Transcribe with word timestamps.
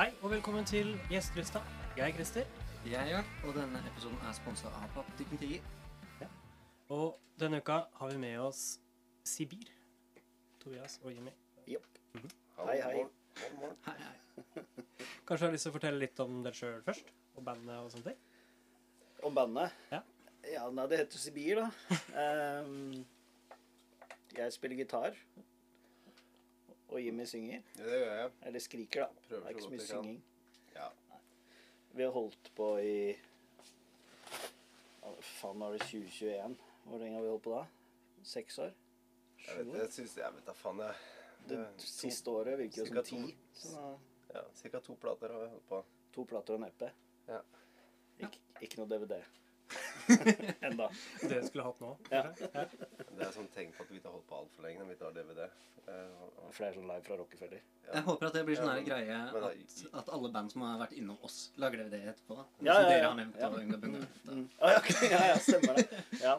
Hei 0.00 0.14
og 0.22 0.30
velkommen 0.32 0.64
til 0.64 0.94
Gjestelista. 1.10 1.60
Jeg 1.96 2.08
er 2.08 2.14
Christer, 2.14 2.44
Jeg 2.86 2.94
er 3.02 3.10
Jørn, 3.10 3.26
og 3.44 3.50
denne 3.54 3.82
episoden 3.90 4.22
er 4.24 4.32
sponsa 4.32 4.70
av 4.72 4.86
Pappteknologi. 4.94 5.58
og 6.88 7.18
denne 7.40 7.58
uka 7.60 7.76
har 7.98 8.08
vi 8.08 8.16
med 8.16 8.38
oss 8.38 8.80
Sibir. 9.24 9.68
Tobias 10.60 11.00
og 11.04 11.12
Jimmy. 11.12 11.34
Jopp. 11.68 12.00
Hei, 12.14 12.80
hei. 12.80 13.04
Hei, 13.84 13.96
hei. 13.98 14.64
Kanskje 15.26 15.44
du 15.44 15.46
har 15.50 15.52
lyst 15.52 15.68
til 15.68 15.74
å 15.74 15.76
fortelle 15.76 16.00
litt 16.00 16.24
om 16.24 16.40
dere 16.48 16.56
sjøl 16.56 16.80
først? 16.88 17.12
Og 17.36 17.44
bandet 17.44 17.76
og 17.76 17.92
sånne 17.92 18.14
ting? 18.14 18.24
Om 19.22 19.36
bandet? 19.36 19.76
Ja. 19.92 20.00
Ja, 20.54 20.64
nei, 20.70 20.88
det 20.88 21.02
heter 21.02 21.26
Sibir, 21.26 21.60
da. 21.60 21.68
um, 22.64 23.04
jeg 24.40 24.56
spiller 24.56 24.80
gitar. 24.80 25.20
Og 26.90 26.98
Jimmy 27.04 27.24
synger. 27.26 27.62
Ja, 27.78 27.84
det 27.86 27.98
gjør 28.00 28.14
jeg. 28.20 28.30
Eller 28.46 28.60
skriker, 28.60 29.00
da. 29.06 29.08
Prøver 29.28 29.40
det 29.40 29.46
er 29.46 29.54
ikke 29.54 29.62
så 29.62 29.70
mye 29.70 29.86
synging. 29.86 30.22
Ja. 30.74 30.88
Vi 31.94 32.02
har 32.02 32.10
holdt 32.14 32.50
på 32.56 32.66
i 32.82 32.94
faen, 35.22 35.60
var 35.60 35.72
det 35.74 35.80
2021? 35.86 36.56
Hvor 36.84 36.98
lenge 36.98 37.14
har 37.16 37.22
vi 37.24 37.28
holdt 37.32 37.42
på 37.44 37.54
da? 37.54 37.64
Seks 38.26 38.58
år? 38.58 38.72
Jeg 39.40 39.56
Sju 39.64 39.70
år? 39.70 39.76
jeg 39.80 39.92
synes, 39.92 40.16
jeg 40.20 40.34
vet 40.36 40.46
da 40.46 40.52
faen, 40.52 40.78
jeg. 40.84 40.94
Det 41.48 41.58
Det- 41.58 41.80
siste 41.88 42.30
året 42.30 42.58
virker 42.58 42.82
jo 42.82 42.86
som 42.86 43.04
ti. 43.04 43.36
Så 43.54 43.98
Ja, 44.34 44.40
Cirka 44.54 44.78
to 44.80 44.94
plater 44.94 45.28
har 45.32 45.40
vi 45.40 45.48
holdt 45.48 45.68
på. 45.68 45.84
to 46.14 46.24
plater 46.24 46.54
og 46.54 46.60
en 46.60 46.64
EP. 46.66 46.90
Ja. 47.28 47.38
Ik 48.18 48.40
ikke 48.62 48.76
noe 48.78 48.86
DVD. 48.86 49.24
Enda. 50.68 50.88
Det 51.20 51.40
skulle 51.46 51.64
hatt 51.66 51.80
nå. 51.82 51.90
Ja. 52.10 52.22
Ja. 52.54 52.64
Det 52.66 53.26
er 53.26 53.34
sånn 53.34 53.50
tegn 53.54 53.72
på 53.76 53.84
at 53.84 53.92
vi 53.92 54.00
ikke 54.00 54.10
har 54.10 54.16
holdt 54.16 54.28
på 54.30 54.38
altfor 54.38 54.66
lenge 54.66 54.82
når 54.82 54.90
vi 54.90 54.96
ikke 54.96 55.08
har 55.08 55.16
DVD. 55.16 55.48
Uh, 55.90 56.50
er 56.50 56.74
sånn 56.76 56.86
live 56.86 57.02
fra 57.06 57.16
Rockefeller. 57.18 57.62
ja. 57.86 57.92
Jeg 57.96 58.04
håper 58.06 58.28
at 58.28 58.36
det 58.38 58.42
blir 58.46 58.58
sånn 58.60 58.70
Ja, 58.70 58.84
greie 58.86 59.20
men 59.34 59.46
at, 59.48 59.80
at 60.02 60.12
alle 60.14 60.30
band 60.34 60.52
som 60.52 60.64
har 60.66 60.78
vært 60.82 60.94
innom 60.98 61.18
oss, 61.26 61.38
lager 61.60 61.82
DVD 61.84 62.12
etterpå. 62.12 62.36
da. 62.38 62.46
Ja, 62.60 62.74
som 62.76 62.84
ja, 62.84 62.88
dere 62.88 63.00
ja. 63.00 63.08
har 63.08 63.18
nevnt. 63.18 63.40
Ja. 63.40 63.50
Unga 63.60 63.80
Bunga. 63.84 64.02
Mm. 64.28 64.44
Ja, 64.60 64.74
ja, 65.10 65.22
ja, 65.32 65.38
stemmer 65.46 65.80
det. 65.80 66.04
Ja. 66.20 66.36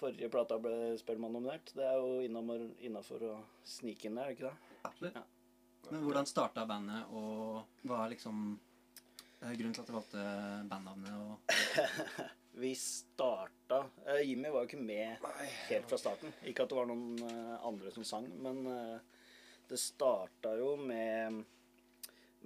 Forrige 0.00 0.30
plata 0.32 0.56
ble 0.62 0.96
Spellemann 1.00 1.36
nominert. 1.36 1.74
Det 1.76 1.84
er 1.84 2.00
jo 2.00 2.24
innafor 2.24 3.26
å 3.28 3.36
snike 3.68 4.08
inn 4.08 4.16
der, 4.16 4.30
er 4.30 4.32
det 4.32 4.38
ikke 4.38 4.48
det? 4.48 4.80
Absolutt. 4.88 5.20
Ja. 5.20 5.26
Men 5.90 6.04
hvordan 6.06 6.28
starta 6.28 6.66
bandet, 6.68 7.08
og 7.16 7.86
hva 7.88 8.04
er 8.04 8.12
liksom 8.14 8.42
eh, 9.40 9.54
grunnen 9.58 9.74
til 9.74 9.82
at 9.82 9.90
du 9.90 9.96
valgte 9.96 10.26
bandnavnet? 10.70 11.16
og... 11.20 12.30
Vi 12.60 12.74
starta 12.74 13.86
eh, 14.06 14.20
Jimmy 14.28 14.50
var 14.52 14.64
jo 14.64 14.68
ikke 14.68 14.82
med 14.84 15.22
helt 15.70 15.88
fra 15.88 15.98
starten. 16.00 16.34
Ikke 16.44 16.66
at 16.66 16.72
det 16.72 16.76
var 16.76 16.90
noen 16.90 17.16
eh, 17.24 17.54
andre 17.64 17.92
som 17.94 18.04
sang, 18.04 18.26
men 18.44 18.66
eh, 18.68 19.22
det 19.70 19.78
starta 19.80 20.52
jo 20.58 20.74
med 20.76 21.40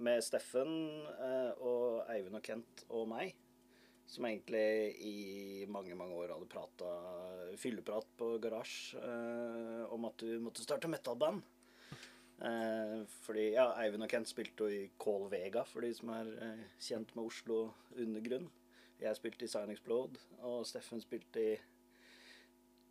med 0.05 0.23
Steffen 0.23 0.71
eh, 1.19 1.51
og 1.63 2.07
Eivind 2.11 2.39
og 2.39 2.47
Kent 2.47 2.85
og 2.95 3.09
meg. 3.11 3.35
Som 4.07 4.27
egentlig 4.29 4.95
i 5.03 5.65
mange 5.71 5.95
mange 5.97 6.15
år 6.19 6.31
hadde 6.35 6.47
prata 6.51 6.89
fylleprat 7.59 8.07
på 8.19 8.35
garasje 8.43 9.01
eh, 9.01 9.83
om 9.91 10.07
at 10.07 10.19
du 10.23 10.37
måtte 10.43 10.63
starte 10.63 10.91
metalband. 10.91 11.43
Eh, 12.39 12.99
fordi 13.25 13.49
ja, 13.55 13.71
Eivind 13.83 14.07
og 14.07 14.11
Kent 14.11 14.31
spilte 14.31 14.67
jo 14.67 14.83
i 14.83 14.91
Call 15.01 15.27
Vega, 15.31 15.67
for 15.67 15.83
de 15.83 15.91
som 15.97 16.11
er 16.15 16.29
eh, 16.39 16.67
kjent 16.87 17.15
med 17.17 17.27
Oslo 17.27 17.65
undergrunn. 17.95 18.47
Jeg 19.01 19.17
spilte 19.17 19.45
i 19.45 19.51
Sign 19.51 19.71
Explode, 19.73 20.21
og 20.47 20.63
Steffen 20.67 21.01
spilte 21.03 21.41
i 21.41 21.53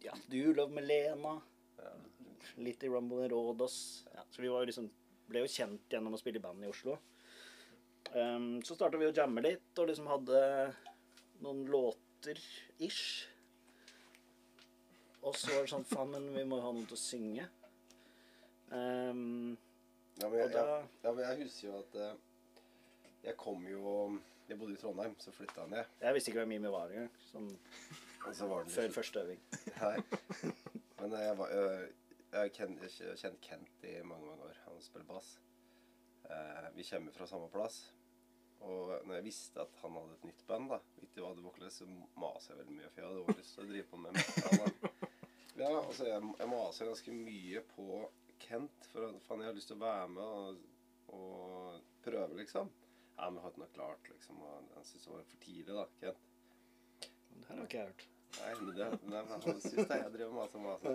ja, 0.05 0.12
You 0.30 0.52
Love 0.52 0.74
Melena. 0.77 1.38
Litt 2.60 2.84
i 2.84 2.91
Rumble 2.92 3.24
in 3.24 3.33
Rådås. 3.33 3.77
Ja, 4.12 4.25
så 4.30 4.42
vi 4.42 4.50
var 4.52 4.62
jo 4.62 4.69
liksom, 4.69 4.91
ble 5.30 5.42
jo 5.44 5.50
kjent 5.50 5.91
gjennom 5.91 6.14
å 6.14 6.20
spille 6.20 6.41
i 6.41 6.44
band 6.44 6.64
i 6.64 6.69
Oslo. 6.69 6.98
Um, 8.12 8.60
så 8.62 8.77
starta 8.77 9.00
vi 9.00 9.08
å 9.08 9.14
jamme 9.16 9.42
litt, 9.42 9.70
og 9.80 9.88
liksom 9.88 10.10
hadde 10.12 10.41
noen 11.41 11.64
låter 11.72 12.38
ish. 12.84 13.25
Og 15.25 15.32
så 15.41 15.54
var 15.54 15.64
det 15.64 15.72
sånn 15.72 15.88
Faen, 15.88 16.12
men 16.12 16.28
vi 16.37 16.44
må 16.44 16.60
jo 16.60 16.66
ha 16.66 16.75
noen 16.76 16.88
til 16.91 16.98
å 16.98 17.00
synge. 17.00 17.48
Um, 18.69 19.56
Ja, 20.20 20.28
men 20.28 20.38
jeg, 20.38 20.50
jeg, 20.54 20.82
ja, 21.03 21.10
men 21.10 21.25
jeg 21.25 21.38
husker 21.41 21.66
jo 21.66 21.78
at 21.81 21.97
eh, 21.98 22.12
jeg 23.25 23.34
kom 23.41 23.64
jo 23.66 23.94
Jeg 24.49 24.59
bodde 24.60 24.75
i 24.77 24.81
Trondheim, 24.81 25.15
så 25.19 25.32
flytta 25.32 25.62
jeg 25.65 25.72
ned. 25.72 25.93
jeg 26.00 26.15
visste 26.15 26.31
ikke 26.31 26.43
hvem 26.43 26.50
Mimi 26.53 26.72
var 26.72 26.93
engang. 26.93 27.10
Sånn 27.31 27.49
Og 28.25 28.34
så 28.37 28.49
var 28.50 28.69
før 28.72 28.93
første 28.93 29.22
øving. 29.25 29.41
Nei. 29.81 29.97
Men 31.00 31.16
jeg, 31.16 31.37
var, 31.38 31.55
jeg 31.55 32.38
har 32.38 32.53
kjent, 32.53 33.41
Kent 33.44 33.87
i 33.88 33.94
mange 34.05 34.28
mange 34.28 34.49
år. 34.50 34.60
Han 34.66 34.81
spiller 34.84 35.09
bass. 35.09 35.34
Eh, 36.28 36.69
vi 36.77 36.84
kommer 36.91 37.16
fra 37.16 37.28
samme 37.28 37.49
plass. 37.53 37.78
Og 38.65 38.93
når 39.05 39.19
jeg 39.19 39.27
visste 39.27 39.60
at 39.65 39.81
han 39.82 39.97
hadde 39.99 40.16
et 40.19 40.28
nytt 40.31 40.44
band, 40.49 40.71
da, 40.72 40.78
ikke 41.05 41.25
hadde 41.25 41.44
vokalist, 41.44 41.82
så 41.82 41.88
maser 42.21 42.55
jeg 42.55 42.61
veldig 42.62 42.76
mye. 42.78 42.93
For 42.93 43.03
jeg 43.03 43.11
hadde 43.11 43.25
også 43.25 43.41
lyst 43.41 43.56
til 43.56 43.65
å 43.65 43.72
drive 43.72 43.88
på 43.91 44.05
med 44.05 44.21
metal. 44.21 44.69
Ja, 45.55 45.69
altså 45.71 46.09
jeg, 46.09 46.19
jeg 46.41 46.50
maser 46.50 46.88
ganske 46.91 47.12
mye 47.15 47.61
på 47.76 47.99
Kent. 48.43 48.88
For 48.91 49.21
faen, 49.22 49.44
jeg 49.44 49.53
har 49.53 49.55
lyst 49.55 49.71
til 49.71 49.76
å 49.78 49.84
være 49.84 50.09
med 50.11 50.25
og, 50.25 50.65
og 51.15 51.84
prøve, 52.03 52.41
liksom. 52.41 52.72
Ja, 53.16 53.30
vi 53.30 53.38
har 53.42 53.52
ikke 53.52 53.62
noe 53.62 53.75
klart, 53.76 54.10
liksom. 54.10 54.41
Og 54.42 54.75
han 54.75 54.84
syntes 54.88 55.06
det 55.06 55.12
var 55.14 55.25
for 55.30 55.44
tidlig, 55.44 55.75
da, 55.75 55.86
Kent. 56.00 56.20
Det 57.34 57.48
her 57.48 57.56
har 57.56 57.64
ikke 57.69 57.78
jeg 57.78 57.91
hørt. 57.92 58.06
Nei, 58.34 58.52
men 58.60 58.70
det, 58.75 58.86
nei, 59.06 59.20
men 59.22 59.32
han 59.32 59.42
syns 59.47 59.64
det. 59.88 59.98
Jeg 60.00 60.12
driver 60.16 60.32
med 60.32 60.41
masse 60.41 60.62
mase. 60.62 60.94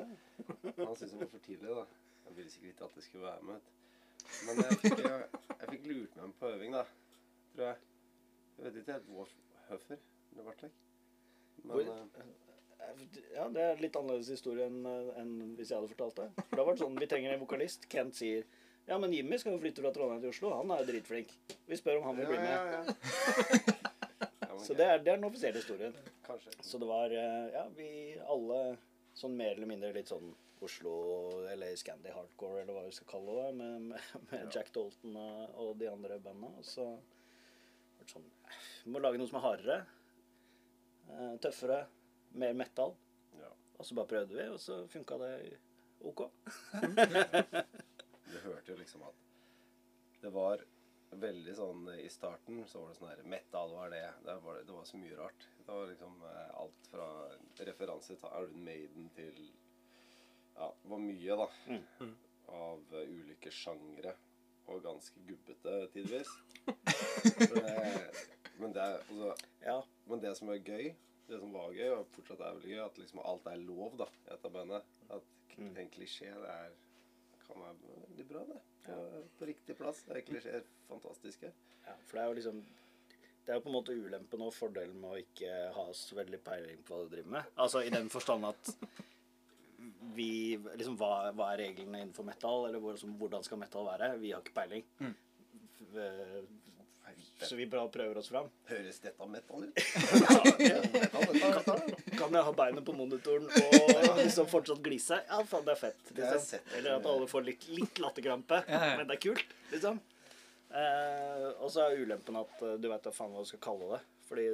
Han 0.80 0.96
syntes 0.96 1.14
det 1.14 1.22
var 1.22 1.32
for 1.34 1.46
tidlig, 1.46 1.76
da. 1.78 1.86
Jeg 2.26 2.36
ville 2.38 2.52
sikkert 2.52 2.74
ikke 2.74 2.90
at 2.90 2.98
jeg 3.00 3.08
skulle 3.08 3.26
være 3.30 3.48
med. 3.52 3.70
Men 4.46 4.60
jeg 4.64 4.80
fikk, 4.84 5.00
jeg, 5.06 5.30
jeg 5.62 5.70
fikk 5.74 5.88
lurt 5.90 6.18
meg 6.20 6.26
med 6.26 6.36
på 6.42 6.52
øving, 6.56 6.76
da. 6.76 6.84
Tror 7.56 7.66
jeg. 7.70 7.80
Jeg 8.58 8.66
vet 8.66 8.80
ikke 8.82 8.98
helt 8.98 9.10
hvor, 9.16 9.34
hvorfor 9.70 10.04
det 10.36 10.46
ble 10.46 10.56
slik. 10.60 10.78
Men 11.64 11.92
eh, 11.96 12.30
Ja, 13.36 13.48
det 13.52 13.64
er 13.64 13.82
litt 13.84 13.98
annerledes 14.00 14.32
historie 14.32 14.68
enn 14.70 14.84
enn 14.88 15.34
hvis 15.58 15.72
jeg 15.72 15.80
hadde 15.80 15.92
fortalt 15.92 16.20
det. 16.20 16.28
For 16.50 16.60
da 16.60 16.66
var 16.68 16.76
det 16.76 16.84
sånn, 16.84 17.00
Vi 17.00 17.08
trenger 17.12 17.34
en 17.36 17.42
vokalist. 17.44 17.88
Kent 17.92 18.20
sier 18.20 18.46
ja, 18.90 18.98
men 18.98 19.14
Jimmy 19.14 19.38
skal 19.38 19.54
jo 19.54 19.62
flytte 19.62 19.84
fra 19.86 19.92
Trondheim 19.94 20.22
til 20.24 20.34
Oslo. 20.34 20.52
Han 20.58 20.72
er 20.74 20.82
jo 20.82 20.90
dritflink. 20.90 21.34
Vi 21.70 21.78
spør 21.78 22.00
om 22.00 22.10
han 22.10 22.18
vil 22.18 22.26
ja, 22.26 22.30
bli 22.32 22.40
med. 22.42 22.52
ja, 22.52 22.62
ja. 22.82 23.76
ja 24.48 24.60
Så 24.66 24.74
det 24.78 24.86
er, 24.86 25.02
det 25.04 25.14
er 25.14 25.20
den 25.20 25.28
offisielle 25.30 25.62
historien. 25.62 25.96
Kanskje. 26.26 26.54
Så 26.66 26.82
det 26.82 26.88
var 26.90 27.14
eh, 27.14 27.50
Ja, 27.54 27.66
vi 27.78 27.90
alle 28.26 28.60
sånn 29.18 29.36
mer 29.38 29.54
eller 29.56 29.70
mindre 29.70 29.92
litt 29.94 30.10
sånn 30.10 30.32
Oslo 30.64 30.94
eller 31.52 31.76
Scandi 31.80 32.12
Hardcore, 32.12 32.64
eller 32.64 32.76
hva 32.76 32.84
vi 32.88 32.96
skal 32.96 33.08
kalle 33.14 33.36
det, 33.38 33.52
med, 33.60 33.86
med, 33.94 34.26
med 34.32 34.56
Jack 34.56 34.74
Dalton 34.76 35.16
og, 35.20 35.72
de 35.80 35.88
andre 35.92 36.20
bandene. 36.24 36.52
Og 36.60 36.68
så 36.68 36.88
var 36.90 38.04
det 38.04 38.12
sånn 38.16 38.28
Vi 38.84 38.96
må 38.96 39.04
lage 39.04 39.22
noe 39.22 39.30
som 39.30 39.40
er 39.40 39.46
hardere. 39.46 39.80
eh, 41.14 41.38
tøffere. 41.46 41.84
Mer 42.40 42.54
metal. 42.54 42.98
Ja. 43.40 43.54
Og 43.78 43.86
så 43.86 43.96
bare 43.98 44.12
prøvde 44.12 44.36
vi, 44.38 44.50
og 44.54 44.60
så 44.62 44.84
funka 44.92 45.18
det 45.24 45.32
OK. 46.10 46.28
Du 48.30 48.38
hørte 48.44 48.72
jo 48.72 48.78
liksom 48.80 49.04
at 49.08 49.26
det 50.22 50.30
var 50.36 50.62
veldig 51.20 51.54
sånn 51.58 51.88
I 51.96 52.10
starten 52.12 52.60
så 52.70 52.82
var 52.84 52.90
det 52.92 52.98
sånn 53.00 53.10
her 53.10 53.22
Metal, 53.32 53.72
var 53.74 53.90
det? 53.94 54.04
Det 54.26 54.36
var, 54.44 54.60
det 54.68 54.76
var 54.76 54.86
så 54.86 54.98
mye 55.02 55.18
rart. 55.18 55.46
Det 55.66 55.72
var 55.74 55.88
liksom 55.90 56.20
eh, 56.30 56.50
alt 56.62 56.90
fra 56.92 57.08
referanse 57.66 58.18
til 58.20 58.36
Iron 58.42 58.64
Maiden 58.68 59.10
til 59.16 59.40
Ja, 60.60 60.68
det 60.84 60.92
var 60.92 61.00
mye, 61.02 61.38
da. 61.40 61.48
Mm. 61.72 62.16
Av 62.60 62.94
eh, 63.00 63.14
ulike 63.16 63.52
sjangre. 63.56 64.14
Og 64.70 64.84
ganske 64.86 65.24
gubbete 65.26 65.80
tidvis. 65.96 66.30
Men, 68.60 68.74
det, 68.76 68.82
altså, 68.82 69.34
Ja. 69.64 69.78
men 70.06 70.20
det 70.20 70.34
som 70.38 70.50
er 70.52 70.60
gøy, 70.60 70.90
det 71.30 71.38
som 71.40 71.54
var 71.56 71.72
gøy, 71.74 71.90
og 71.96 72.10
fortsatt 72.12 72.42
er 72.44 72.58
veldig 72.58 72.72
gøy, 72.74 72.82
at 72.84 72.98
liksom 73.00 73.22
alt 73.24 73.46
er 73.48 73.62
lov 73.64 73.96
da, 74.02 74.08
i 74.26 74.30
dette 74.34 74.52
bandet. 74.54 74.84
At 75.10 75.36
Mm. 75.60 75.74
en 75.78 75.90
klisjé 75.92 76.30
det 76.40 76.50
er, 76.54 76.76
kan 77.50 77.64
være 77.66 77.98
veldig 78.08 78.26
bra, 78.30 78.44
det. 78.54 78.60
På, 78.86 78.98
på 79.40 79.50
riktig 79.50 79.76
plass. 79.78 80.04
Det 80.08 80.16
er 80.18 80.26
klisjeer 80.30 80.60
her. 80.62 80.70
ja. 81.86 81.96
For 82.08 82.18
det 82.18 82.24
er 82.24 82.30
jo 82.32 82.38
liksom 82.40 82.62
Det 83.46 83.54
er 83.54 83.58
jo 83.60 83.64
på 83.66 83.70
en 83.72 83.76
måte 83.80 83.94
ulempen 83.98 84.42
og 84.46 84.54
fordelen 84.54 84.98
med 85.02 85.10
å 85.10 85.20
ikke 85.24 85.54
ha 85.74 85.86
så 85.98 86.16
veldig 86.20 86.40
peiling 86.46 86.84
på 86.86 86.94
hva 86.96 87.06
du 87.08 87.14
driver 87.16 87.32
med. 87.38 87.48
Altså 87.66 87.82
i 87.82 87.90
den 87.94 88.10
forstand 88.14 88.46
at 88.46 88.74
vi 90.16 90.58
liksom 90.76 90.98
Hva, 91.00 91.32
hva 91.34 91.52
er 91.54 91.62
reglene 91.64 92.02
innenfor 92.04 92.28
metal, 92.28 92.66
eller 92.68 92.82
hvor, 92.84 92.98
som, 93.00 93.14
hvordan 93.20 93.44
skal 93.48 93.62
metal 93.62 93.88
være? 93.88 94.12
Vi 94.22 94.32
har 94.36 94.44
ikke 94.44 94.56
peiling. 94.58 94.86
F- 95.00 95.98
eh, 95.98 96.42
Så 97.42 97.56
vi 97.56 97.66
bare 97.72 97.88
prøver 97.92 98.18
oss 98.20 98.28
fram. 98.30 98.50
Høres 98.68 99.00
dette 99.00 99.28
metal 99.32 99.64
ut? 99.64 99.76
Kan 102.20 102.36
jeg 102.36 102.44
ha 102.44 102.52
beinet 102.56 102.86
på 102.86 102.94
monitoren 102.98 103.48
og 103.48 104.06
liksom 104.20 104.48
fortsatt 104.52 104.82
glise? 104.84 105.22
Ja, 105.30 105.40
faen, 105.48 105.64
det 105.68 105.74
er 105.78 105.80
fett. 105.80 106.04
Liksom. 106.12 106.40
sett. 106.44 106.74
Eller 106.78 106.98
at 106.98 107.06
alle 107.08 107.28
får 107.32 107.42
litt, 107.48 107.64
litt 107.72 108.00
latterkrampe. 108.04 108.58
Men 108.68 109.08
det 109.08 109.16
er 109.16 109.24
kult, 109.30 109.50
liksom. 109.72 110.02
Eh, 110.70 111.48
og 111.64 111.72
så 111.74 111.88
er 111.88 112.04
ulempen 112.04 112.36
at 112.38 112.60
eh, 112.62 112.76
du 112.78 112.86
vet 112.92 113.08
da 113.08 113.12
faen 113.14 113.32
hva 113.34 113.46
du 113.46 113.50
skal 113.50 113.64
kalle 113.64 113.96
det. 113.96 114.02
Fordi 114.30 114.46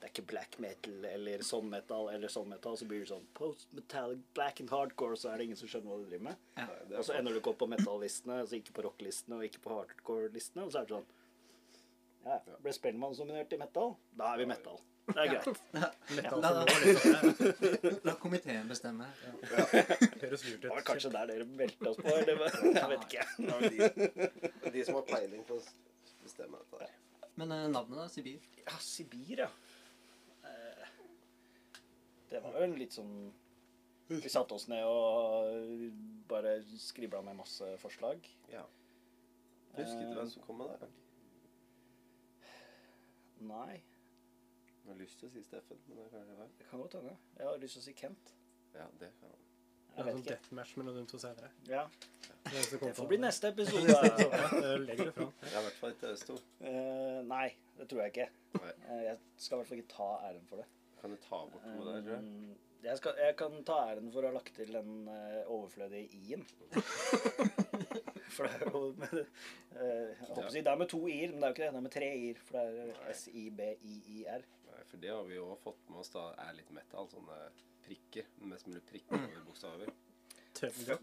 det 0.00 0.06
er 0.06 0.12
ikke 0.14 0.28
black 0.30 0.54
metal 0.62 1.02
eller 1.04 1.42
sånn 1.44 1.66
metal 1.72 2.06
eller 2.12 2.30
sånn 2.32 2.48
metal. 2.48 2.76
Så 2.78 2.86
blir 2.88 3.02
det 3.02 3.10
sånn 3.10 3.26
post-metallic 3.36 4.22
black 4.36 4.62
and 4.62 4.70
hardcore, 4.72 5.18
så 5.20 5.32
er 5.32 5.40
det 5.40 5.50
ingen 5.50 5.60
som 5.60 5.68
skjønner 5.68 5.92
hva 5.92 5.98
du 6.00 6.06
driver 6.08 6.28
med. 6.30 6.46
Ja. 6.56 6.68
Og 6.94 7.08
så 7.08 7.16
ender 7.18 7.34
du 7.34 7.40
ikke 7.40 7.52
opp 7.52 7.60
på 7.64 7.68
metal-listene, 7.68 8.38
altså 8.44 8.60
ikke 8.60 8.76
på 8.78 8.86
rock-listene 8.86 9.40
og 9.40 9.48
ikke 9.48 9.64
på 9.66 9.74
hardcore-listene. 9.74 10.64
Og 10.64 10.72
så 10.72 10.80
er 10.80 10.88
det 10.88 10.96
sånn 10.96 11.10
Ja, 12.24 12.36
ble 12.60 12.72
Spellemann-nominert 12.76 13.52
i 13.52 13.58
metal? 13.60 13.94
Da 14.18 14.34
er 14.34 14.42
vi 14.42 14.46
metal. 14.50 14.80
Det 15.10 15.16
er 15.24 15.30
greit. 15.32 15.60
Metal 16.16 16.42
La, 16.44 16.50
for 16.52 16.60
nå, 16.60 16.74
liksom. 16.84 17.96
la 18.06 18.12
komiteen 18.20 18.68
bestemme. 18.70 19.06
Høres 19.40 20.44
lurt 20.46 20.60
Det 20.62 20.70
var 20.70 20.82
ut. 20.82 20.86
kanskje 20.86 21.10
der 21.16 21.30
dere 21.32 21.46
meldte 21.48 21.88
oss 21.90 21.98
på, 21.98 22.12
eller? 22.12 22.44
Jeg 22.76 22.90
vet 22.92 23.06
ikke. 23.08 23.24
De, 23.40 24.70
de 24.76 24.84
som 24.86 24.98
har 25.00 25.06
peiling 25.08 25.42
på 25.48 25.56
å 25.58 25.64
bestemme 26.22 26.60
dette. 26.60 26.84
her. 26.84 26.94
Men 27.40 27.56
eh, 27.56 27.64
navnet, 27.72 27.96
da? 27.98 28.06
Sibir? 28.12 28.44
Ja, 28.60 28.76
Sibir, 28.84 29.42
ja. 29.46 29.50
Eh, 30.44 30.86
Det 32.30 32.44
var 32.44 32.54
vel 32.60 32.76
litt 32.78 32.94
sånn 32.94 33.32
Vi 34.12 34.30
satte 34.30 34.54
oss 34.54 34.68
ned 34.70 34.84
og 34.86 35.90
bare 36.30 36.58
skribla 36.78 37.24
med 37.26 37.40
masse 37.40 37.72
forslag. 37.82 38.22
Ja. 38.52 38.62
Husker 39.74 40.06
du 40.06 40.14
hvem 40.20 40.30
som 40.36 40.42
kom 40.46 40.58
med 40.62 40.70
det? 40.84 40.88
Nei, 43.40 43.80
Jeg 44.84 44.92
har 44.94 44.98
lyst 45.00 45.18
til 45.20 45.28
å 45.28 45.32
si 45.32 45.42
Steffen, 45.44 45.78
men 45.88 45.96
det 45.98 46.04
er 46.06 46.10
kanskje 46.14 46.36
feil. 46.36 46.50
det 46.58 46.66
kan 46.70 46.80
godt 46.80 46.94
hende. 46.98 47.12
Jeg 47.38 47.46
har 47.46 47.58
lyst 47.62 47.76
til 47.76 47.80
å 47.82 47.84
si 47.84 47.92
Kent. 48.00 48.32
Ja, 48.74 48.86
det 49.00 49.10
kan 49.20 49.28
han. 49.30 49.38
Det 49.90 49.96
Jeg 49.96 50.00
er 50.00 50.04
vet 50.06 50.14
sånn 50.14 50.22
ikke. 50.22 50.34
deathmatch 50.36 50.72
mellom 50.78 50.94
de 50.96 51.04
to 51.10 51.18
senere. 51.18 51.50
Ja, 51.68 51.84
Det 52.44 52.52
eneste 52.54 52.78
Det 52.80 52.92
får 52.96 53.08
bli 53.10 53.18
neste 53.20 53.48
episode. 53.52 53.96
Legger 54.86 55.04
det 55.10 55.14
fram. 55.14 55.32
Jeg 55.42 55.52
er 55.52 55.58
i 55.60 55.64
hvert 55.66 55.78
fall 55.80 55.94
ikke 55.96 56.12
oss 56.14 56.24
to. 56.28 56.36
Eh, 56.60 57.20
nei, 57.26 57.48
det 57.78 57.88
tror 57.90 58.02
jeg 58.04 58.14
ikke. 58.14 58.28
Nei. 58.60 58.72
Eh, 58.88 59.02
jeg 59.08 59.18
skal 59.36 59.56
i 59.56 59.58
hvert 59.60 59.68
fall 59.72 59.82
ikke 59.82 59.94
ta 59.96 60.10
æren 60.30 60.46
for 60.48 60.62
det. 60.62 60.66
Kan 61.00 61.10
du 61.10 61.16
ta 61.24 61.42
bort 61.50 61.64
noe 61.66 61.84
der, 61.94 62.02
tror 62.06 62.14
jeg? 62.16 62.24
Um, 62.24 62.56
jeg, 62.84 62.96
skal, 63.02 63.18
jeg 63.26 63.36
kan 63.36 63.58
ta 63.68 63.76
æren 63.90 64.10
for 64.14 64.22
å 64.24 64.30
ha 64.30 64.36
lagt 64.38 64.54
til 64.56 64.72
den 64.72 65.08
eh, 65.08 65.42
overflødige 65.46 66.08
i-en. 66.22 66.46
for 68.34 68.46
det 68.46 68.52
er 68.56 68.70
jo 68.74 68.82
med, 69.00 69.16
eh, 69.20 69.82
Jeg 69.82 70.18
holdt 70.20 70.36
på 70.36 70.46
å 70.46 70.52
si 70.54 70.62
det 70.66 70.72
er 70.72 70.80
med 70.82 70.92
to 70.92 71.00
i-er, 71.08 71.34
men 71.34 71.40
det 71.40 71.46
er 71.46 71.50
jo 71.50 71.56
ikke 71.56 71.64
det. 71.64 71.70
Det 71.70 71.80
er 71.80 71.86
med 71.88 71.96
tre 71.96 72.10
i-er. 72.20 72.44
For 72.46 72.58
det 72.58 72.84
er 72.84 73.10
S-I-B-I-I-R. 73.16 74.46
Nei, 74.70 74.84
for 74.92 75.04
det 75.04 75.12
har 75.14 75.26
vi 75.28 75.38
jo 75.38 75.48
fått 75.64 75.82
med 75.90 76.02
oss 76.04 76.12
da, 76.14 76.28
er 76.46 76.56
litt 76.58 76.72
metal. 76.76 77.10
Sånne 77.12 77.40
prikker. 77.86 78.30
Mest 78.52 78.70
mulig 78.70 78.84
prikker 78.90 79.18
over 79.18 79.46
bokstaver. 79.48 79.94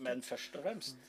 Men 0.03 0.21
først 0.25 0.56
og 0.59 0.65
fremst 0.68 1.07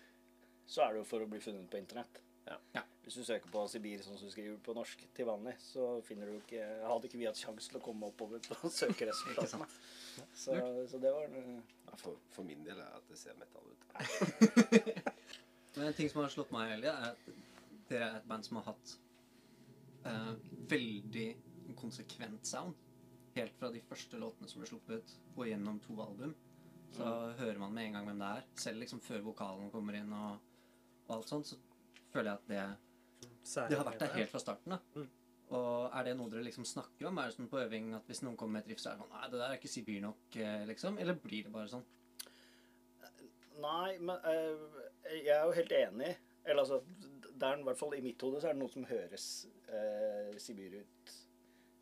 så 0.69 0.85
er 0.85 0.95
det 0.95 1.03
jo 1.03 1.09
for 1.09 1.25
å 1.25 1.29
bli 1.31 1.41
funnet 1.41 1.69
på 1.73 1.81
internett. 1.81 2.21
Ja. 2.49 2.57
Ja. 2.77 2.83
Hvis 3.05 3.17
du 3.17 3.25
søker 3.25 3.49
på 3.53 3.63
Sibir 3.69 4.01
sånn 4.05 4.19
som 4.21 4.29
du 4.29 4.33
skriver 4.33 4.59
på 4.65 4.75
norsk 4.77 5.03
til 5.17 5.29
vanlig, 5.29 5.55
så 5.65 5.87
finner 6.05 6.29
du 6.29 6.39
ikke 6.39 6.65
Hadde 6.85 7.09
ikke 7.09 7.21
vi 7.21 7.29
hatt 7.29 7.41
sjanse 7.41 7.71
til 7.71 7.81
å 7.81 7.85
komme 7.85 8.09
oppover 8.11 8.43
på 8.45 8.71
søkeresultatene. 8.81 9.69
Så, 10.37 10.57
så 10.91 11.01
det 11.01 11.13
var 11.15 11.29
eh, 11.41 11.55
Ja, 11.89 11.97
for, 12.01 12.21
for 12.35 12.49
min 12.49 12.65
del 12.67 12.81
er 12.85 12.99
at 12.99 13.09
det 13.09 13.21
ser 13.21 13.37
metal 13.41 13.65
ut. 13.69 13.89
Men 15.79 15.87
en 15.87 15.95
ting 15.95 16.11
som 16.11 16.25
har 16.25 16.33
slått 16.33 16.51
meg 16.55 16.73
veldig, 16.73 16.91
er 16.91 17.13
at 17.13 17.29
det 17.89 18.01
er 18.03 18.17
et 18.19 18.27
band 18.29 18.45
som 18.45 18.59
har 18.59 18.73
hatt 18.73 18.95
uh, 20.09 20.35
veldig 20.71 21.29
konsekvent 21.79 22.49
sound. 22.49 22.75
Helt 23.37 23.55
fra 23.61 23.71
de 23.71 23.81
første 23.87 24.19
låtene 24.19 24.51
som 24.51 24.63
ble 24.63 24.69
sluppet, 24.73 25.15
og 25.37 25.47
gjennom 25.47 25.79
to 25.85 25.95
album. 26.03 26.35
Så 26.97 27.05
hører 27.39 27.61
man 27.63 27.75
med 27.77 27.89
en 27.89 27.99
gang 27.99 28.09
hvem 28.09 28.25
det 28.25 28.33
er. 28.41 28.49
Selv 28.59 28.83
liksom 28.83 29.01
før 29.05 29.23
vokalen 29.29 29.71
kommer 29.71 29.99
inn 30.01 30.11
og, 30.17 30.41
og 31.07 31.15
alt 31.19 31.31
sånt, 31.31 31.53
så 31.53 31.59
føler 32.11 32.33
jeg 32.33 32.41
at 32.41 32.51
det, 32.51 32.65
det 33.71 33.79
har 33.79 33.87
vært 33.87 34.03
der 34.03 34.15
helt 34.17 34.33
fra 34.33 34.43
starten. 34.43 34.75
da. 34.75 34.81
Mm. 34.97 35.09
Og 35.57 35.95
er 35.97 36.09
det 36.09 36.17
noe 36.19 36.33
dere 36.33 36.45
liksom 36.45 36.67
snakker 36.69 37.09
om? 37.09 37.21
Er 37.21 37.31
det 37.31 37.39
sånn 37.39 37.49
på 37.49 37.61
øving 37.61 37.93
at 37.97 38.09
hvis 38.11 38.21
noen 38.25 38.37
kommer 38.41 38.59
med 38.59 38.67
et 38.67 38.75
riff, 38.75 38.83
så 38.83 38.91
er 38.91 38.99
det 38.99 39.05
sånn 39.05 39.15
Nei, 39.15 39.29
det 39.31 39.39
der 39.39 39.47
er 39.47 39.61
ikke 39.61 39.71
Sibir 39.73 40.03
nok, 40.05 40.27
eh, 40.37 40.65
liksom? 40.69 40.99
Eller 41.01 41.17
blir 41.23 41.47
det 41.47 41.53
bare 41.55 41.71
sånn? 41.73 41.87
Nei, 43.63 43.99
men 43.99 44.17
uh, 44.25 44.83
jeg 45.13 45.35
er 45.35 45.45
jo 45.45 45.55
helt 45.57 45.73
enig. 45.79 46.13
Eller 46.49 46.63
altså, 46.65 46.83
det 47.39 47.49
er 47.49 47.61
i 47.61 47.67
hvert 47.67 47.79
fall 47.79 47.97
i 47.99 48.05
mitt 48.05 48.23
hode 48.25 48.41
så 48.41 48.51
er 48.51 48.57
det 48.57 48.63
noe 48.63 48.73
som 48.73 48.87
høres 48.89 49.27
uh, 49.69 50.33
Sibir 50.41 50.79
ut. 50.81 51.15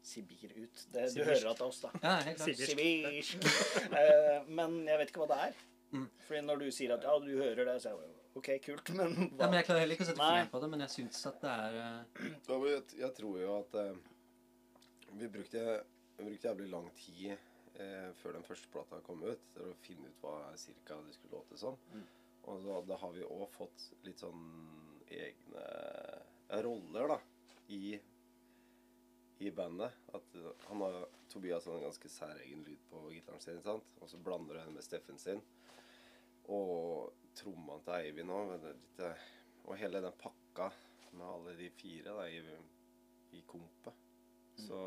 Sibir 0.07 0.53
ut. 0.55 0.83
Det, 0.93 1.07
du 1.07 1.17
Sibirsk. 1.17 1.31
hører 1.31 1.49
at 1.51 1.61
det 1.61 1.65
er 1.65 1.71
oss, 1.71 1.81
da. 1.83 1.91
Ja, 2.03 2.15
helt 2.29 2.43
klart. 2.43 2.51
Sibirsk. 2.51 3.41
Sibirsk. 3.41 3.49
Eh, 4.03 4.45
men 4.49 4.79
jeg 4.87 5.01
vet 5.01 5.11
ikke 5.11 5.25
hva 5.25 5.31
det 5.33 5.41
er. 5.49 5.65
Mm. 5.95 6.07
Fordi 6.27 6.45
når 6.45 6.63
du 6.63 6.67
sier 6.75 6.95
at 6.97 7.07
ja, 7.07 7.17
du 7.23 7.33
hører 7.39 7.69
det, 7.69 7.77
så 7.83 7.93
er 7.93 8.01
jeg 8.03 8.11
jo 8.11 8.15
OK, 8.37 8.49
kult, 8.67 8.91
men 8.93 9.15
Ja, 9.39 9.47
men 9.47 9.55
Jeg 9.57 9.65
klarer 9.65 9.81
heller 9.81 9.97
ikke 9.97 10.05
å 10.05 10.09
sette 10.11 10.21
fingeren 10.21 10.51
på 10.53 10.61
det, 10.61 10.69
men 10.73 10.83
jeg 10.85 10.93
syns 10.93 11.21
at 11.31 11.39
det 11.41 11.53
er 11.53 11.77
uh... 11.81 12.73
Jeg, 13.01 13.11
tror 13.17 13.39
jo 13.41 13.55
at 13.63 13.79
uh, 13.81 15.15
vi 15.17 15.31
brukte, 15.33 15.63
vi 16.19 16.27
brukte 16.27 16.51
jævlig 16.51 16.69
lang 16.75 16.91
tid 17.01 17.46
eh, 17.81 18.11
før 18.21 18.37
den 18.37 18.47
første 18.47 18.71
plata 18.73 19.01
kom 19.07 19.23
ut, 19.27 19.43
til 19.55 19.71
å 19.71 19.77
finne 19.85 20.11
ut 20.11 20.23
hva 20.25 20.37
cirka 20.61 20.99
det 21.05 21.15
skulle 21.17 21.41
låte 21.41 21.59
som. 21.61 21.79
Mm. 21.93 22.05
Og 22.47 22.67
da, 22.67 22.81
da 22.93 22.99
har 23.03 23.15
vi 23.15 23.25
òg 23.27 23.47
fått 23.55 23.89
litt 24.07 24.23
sånn 24.23 24.45
egne 25.13 25.65
roller, 26.63 27.15
da, 27.15 27.19
i, 27.75 27.97
i 29.43 29.53
bandet. 29.55 29.97
At 30.15 30.39
eh, 30.39 30.67
han 30.69 30.85
har 30.87 31.05
Tobias 31.33 31.67
har 31.67 31.79
en 31.79 31.87
ganske 31.89 32.11
særegen 32.13 32.65
lyd 32.67 32.83
på 32.91 33.07
gitaren 33.11 33.43
sin, 33.43 33.63
sant? 33.65 33.95
og 34.01 34.11
så 34.11 34.21
blander 34.23 34.57
du 34.57 34.63
henne 34.63 34.79
med 34.79 34.87
Steffen 34.87 35.19
sin. 35.21 35.43
Og 36.55 37.13
trommene 37.37 37.83
til 37.83 37.97
Eivind 37.99 38.33
òg. 38.33 38.69
Og 39.67 39.75
hele 39.81 39.99
den 40.05 40.15
pakka 40.21 40.71
med 41.17 41.27
alle 41.27 41.57
de 41.59 41.71
fire 41.75 42.15
da, 42.15 42.29
i, 42.31 42.39
i 43.35 43.43
kompet. 43.49 44.05
Så 44.57 44.81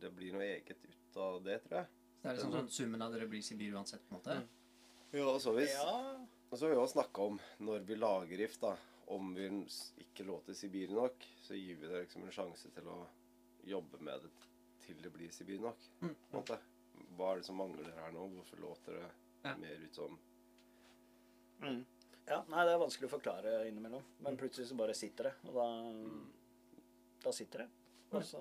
det 0.00 0.10
blir 0.16 0.34
noe 0.34 0.46
eget 0.48 0.80
ut 0.84 1.03
av 1.20 1.42
det, 1.44 1.58
tror 1.64 1.78
jeg. 1.80 1.86
Det 2.22 2.30
er 2.30 2.36
liksom 2.38 2.54
sånn 2.56 2.70
summen 2.72 3.02
av 3.04 3.12
dere 3.12 3.26
blir 3.28 3.42
Sibir 3.44 3.74
uansett, 3.76 4.02
på 4.08 4.14
en 4.14 4.20
måte. 4.20 4.36
Ja, 5.14 5.26
og 5.28 5.40
så 5.42 5.52
hvis, 5.56 5.74
Ja, 5.76 6.16
og 6.50 6.58
så 6.58 6.66
har 6.66 6.72
vi 6.74 6.80
også 6.80 6.96
snakka 6.98 7.22
om 7.28 7.38
når 7.58 7.84
vi 7.86 7.96
lager 8.00 8.40
riff, 8.40 8.58
da. 8.62 8.74
Om 9.12 9.34
vi 9.36 9.48
ikke 10.00 10.24
låter 10.24 10.56
Sibir 10.56 10.90
nok, 10.96 11.26
så 11.44 11.54
gir 11.58 11.76
vi 11.76 11.86
det 11.90 12.06
liksom 12.06 12.24
en 12.24 12.32
sjanse 12.32 12.70
til 12.72 12.88
å 12.88 13.02
jobbe 13.68 14.00
med 14.00 14.24
det 14.24 14.30
til 14.86 15.02
det 15.02 15.12
blir 15.12 15.30
Sibir 15.32 15.60
nok. 15.60 15.80
Mm. 16.00 16.14
På 16.30 16.36
en 16.36 16.40
måte. 16.40 16.58
Hva 17.18 17.32
er 17.32 17.40
det 17.42 17.46
som 17.46 17.58
mangler 17.60 17.90
her 17.98 18.12
nå? 18.14 18.26
Hvorfor 18.38 18.62
låter 18.64 18.98
det 19.00 19.10
Ja. 19.44 19.56
mer 19.60 19.76
ut 19.84 19.94
som 19.94 20.18
mm. 21.60 21.84
ja. 22.26 22.44
Nei, 22.48 22.64
det 22.64 22.72
er 22.72 22.78
vanskelig 22.80 23.08
å 23.10 23.12
forklare 23.18 23.68
innimellom. 23.68 24.04
Men 24.24 24.36
plutselig 24.40 24.68
så 24.68 24.74
bare 24.78 24.94
sitter 24.96 25.28
det. 25.28 25.34
Og 25.48 25.54
da, 25.58 25.66
da 27.24 27.32
sitter 27.32 27.58
det. 27.64 27.68
Og 28.10 28.24
så 28.24 28.40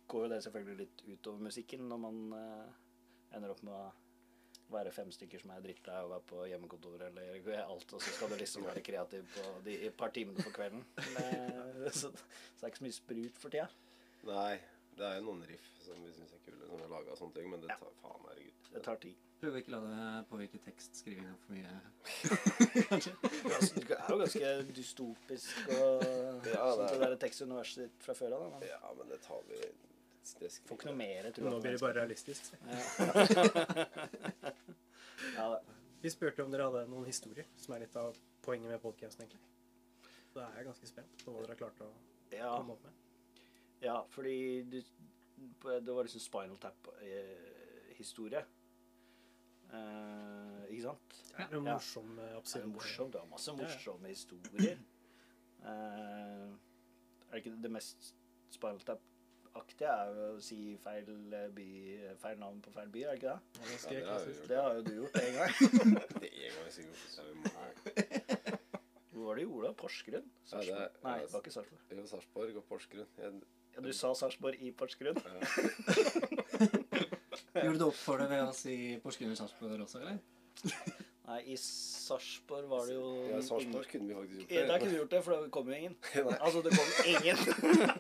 går 0.08 0.26
jo 0.26 0.32
det 0.32 0.42
selvfølgelig 0.44 0.76
litt 0.80 1.04
utover 1.06 1.44
musikken 1.46 1.86
når 1.90 2.00
man 2.02 2.18
uh, 2.34 3.36
ender 3.36 3.52
opp 3.52 3.62
med 3.66 3.74
å 3.74 3.86
være 4.72 4.90
fem 4.90 5.10
stykker 5.14 5.38
som 5.42 5.52
er 5.54 5.62
drittlei 5.62 5.94
av 5.94 6.08
å 6.08 6.12
være 6.16 6.26
på 6.26 6.44
hjemmekontor 6.50 7.02
eller 7.06 7.50
alt, 7.62 7.92
og 7.94 8.02
så 8.02 8.14
skal 8.16 8.32
du 8.32 8.36
liksom 8.40 8.64
være 8.66 8.82
kreativ 8.86 9.28
på 9.36 9.44
de 9.66 9.76
et 9.86 9.96
par 9.98 10.10
timene 10.14 10.42
på 10.42 10.50
kvelden. 10.56 10.82
Men, 11.14 11.84
så, 11.92 12.10
så 12.10 12.56
det 12.58 12.64
er 12.64 12.72
ikke 12.72 12.80
så 12.82 12.86
mye 12.88 12.98
sprut 12.98 13.38
for 13.42 13.54
tida. 13.54 13.68
Nei, 14.26 14.56
det 14.96 15.04
er 15.10 15.14
jo 15.20 15.24
noen 15.28 15.42
riff 15.48 15.66
som 15.84 16.02
vi 16.04 16.10
syns 16.16 16.32
er 16.32 16.40
kule, 16.44 16.64
som 16.66 16.76
vi 16.76 16.82
har 16.86 16.92
laga 16.92 17.12
og 17.14 17.18
sånne 17.20 17.34
ting, 17.36 17.46
men 17.52 17.60
det 17.62 17.68
tar 17.72 17.92
faen, 18.02 18.22
herregud. 18.30 18.52
Det 18.72 18.82
tar 18.84 18.96
tid. 19.02 19.16
Prøv 19.40 19.52
å 19.52 19.58
ikke 19.60 19.72
la 19.74 19.80
det 19.84 20.04
påvirke 20.30 20.58
tekstskrivinga 20.64 21.32
for 21.42 21.52
mye. 21.52 21.72
Kanskje. 22.90 23.12
Det 23.20 23.96
er 23.98 24.08
jo 24.08 24.16
ganske 24.22 24.52
dystopisk 24.78 25.52
og 25.76 26.06
Ja, 26.48 26.64
sånt, 26.72 26.80
det 26.80 26.86
det 26.88 26.96
er- 26.96 27.12
der 27.12 27.20
tekstuniverset 27.26 27.82
ditt 27.84 27.98
fra 28.06 28.14
før 28.16 28.30
av. 28.38 28.40
da, 28.40 28.48
men 28.54 28.68
Ja, 28.70 28.80
men 28.96 29.08
det 29.12 29.20
tar 29.26 29.42
vi 29.50 29.60
det 29.60 29.70
skriver 30.26 30.66
Får 30.66 30.76
ikke 30.80 30.88
noe 30.88 30.98
mer, 30.98 31.22
tror 31.30 31.44
jeg. 31.44 31.52
Nå 31.52 31.60
blir 31.62 31.72
det 31.76 31.80
bare 31.84 31.98
realistisk. 32.00 32.42
Ja. 35.36 35.60
Vi 36.02 36.10
spurte 36.10 36.42
om 36.44 36.50
dere 36.52 36.66
hadde 36.68 36.82
noen 36.90 37.06
historier, 37.08 37.46
som 37.60 37.74
er 37.74 37.84
litt 37.84 37.96
av 37.98 38.16
poenget 38.44 38.70
med 38.70 38.80
podcasten, 38.82 39.24
egentlig. 39.24 39.40
Så 40.32 40.38
da 40.40 40.48
er 40.50 40.60
jeg 40.60 40.66
ganske 40.68 40.86
spent 40.90 41.24
på 41.24 41.32
hva 41.32 41.40
dere 41.44 41.54
har 41.54 41.60
klart 41.62 41.80
å 41.86 41.88
ja, 42.34 42.50
komme 42.58 42.74
opp 42.76 42.82
med. 42.84 42.92
Ja, 43.82 44.00
fordi 44.10 44.62
du, 44.70 44.78
det 45.62 45.94
var 45.94 46.02
liksom 46.06 46.20
Spinal 46.20 46.56
Tap-historie. 46.62 48.44
Eh, 49.72 50.62
ikke 50.70 50.82
sant? 50.86 51.16
Ja. 51.38 51.46
Det 51.50 51.58
er 51.58 51.64
morsom, 51.66 52.12
Ja. 52.18 52.36
eh, 52.36 52.42
Det 52.44 52.62
er 52.62 52.66
morsomt. 52.70 53.12
Det 53.12 53.20
var 53.20 53.28
masse 53.30 53.50
Ja, 53.50 53.56
ja. 53.56 53.62
morsomme 53.68 54.08
historier. 54.08 54.78
Eh, 55.66 56.46
er 57.32 57.32
det 57.32 57.38
ikke 57.40 57.56
det 57.62 57.70
mest 57.74 58.12
Spinal 58.54 58.78
Tap-aktige 58.86 59.88
er 59.88 60.12
å 60.36 60.40
si 60.44 60.76
feil, 60.78 61.08
eh, 61.34 61.48
by, 61.56 61.64
feil 62.22 62.38
navn 62.38 62.60
på 62.62 62.70
feil 62.70 62.88
by, 62.92 63.02
er 63.02 63.16
det 63.16 63.22
ikke 63.22 63.32
det? 63.32 63.40
Det 63.56 63.96
er 63.96 63.98
Ja, 63.98 63.98
det 63.98 64.06
har 64.06 64.26
gjort. 64.26 64.48
Det 64.48 64.56
har 64.62 64.74
jo 64.76 64.82
du 64.86 64.92
gjort 65.00 65.16
en 65.22 65.34
gang. 65.34 65.50
Det 66.22 66.30
er 66.30 66.44
en 66.44 66.54
gang 66.54 66.64
jeg 66.68 66.74
sikkert, 66.76 67.00
er. 67.56 68.60
Hvor 69.10 69.24
var 69.26 69.34
det 69.34 69.42
du 69.42 69.48
gjorde 69.50 69.66
det? 69.66 69.76
Porsgrunn? 69.80 70.22
Ja, 70.22 70.28
det 70.28 70.50
Sarpsborg? 70.52 70.78
er- 70.84 71.02
Nei, 71.08 71.18
det 71.24 71.32
var 71.32 71.40
ikke 71.42 71.54
Sarpsborg. 71.56 71.96
Var 71.96 72.06
Sarpsborg 72.12 72.56
og 72.62 72.64
Porsgrunn. 72.70 73.10
Jeg, 73.18 73.42
Ja, 73.76 73.82
du 73.84 73.92
sa 73.92 74.14
Sarpsborg 74.16 74.56
i 74.64 74.70
Porsgrunn? 74.72 75.18
Gjorde 77.56 77.78
du 77.78 77.84
opp 77.84 77.98
for 77.98 78.22
det 78.22 78.30
ved 78.30 78.46
å 78.46 78.54
si 78.56 78.96
Porsgrunn 79.02 79.34
og 79.34 79.40
Sarpsborg 79.42 79.82
også, 79.84 80.00
eller? 80.00 80.16
Nei, 81.26 81.40
i 81.52 81.56
Sarpsborg 81.60 82.68
var 82.70 82.86
det 82.88 82.94
jo 82.96 83.10
ja, 83.26 83.42
Sarpsborg 83.44 83.88
kunne 83.90 84.08
vi 84.08 84.16
faktisk 84.16 84.40
gjort 84.40 84.54
Ja, 84.54 84.64
Der 84.70 84.80
kunne 84.80 84.94
vi 84.94 85.00
gjort 85.02 85.12
det, 85.12 85.20
for 85.26 85.44
det 85.44 85.50
kom 85.52 85.68
jo 85.68 85.76
ingen. 85.76 85.96
Altså, 86.46 86.62
det 86.64 86.72
kom 86.72 86.88
ingen. 87.12 87.38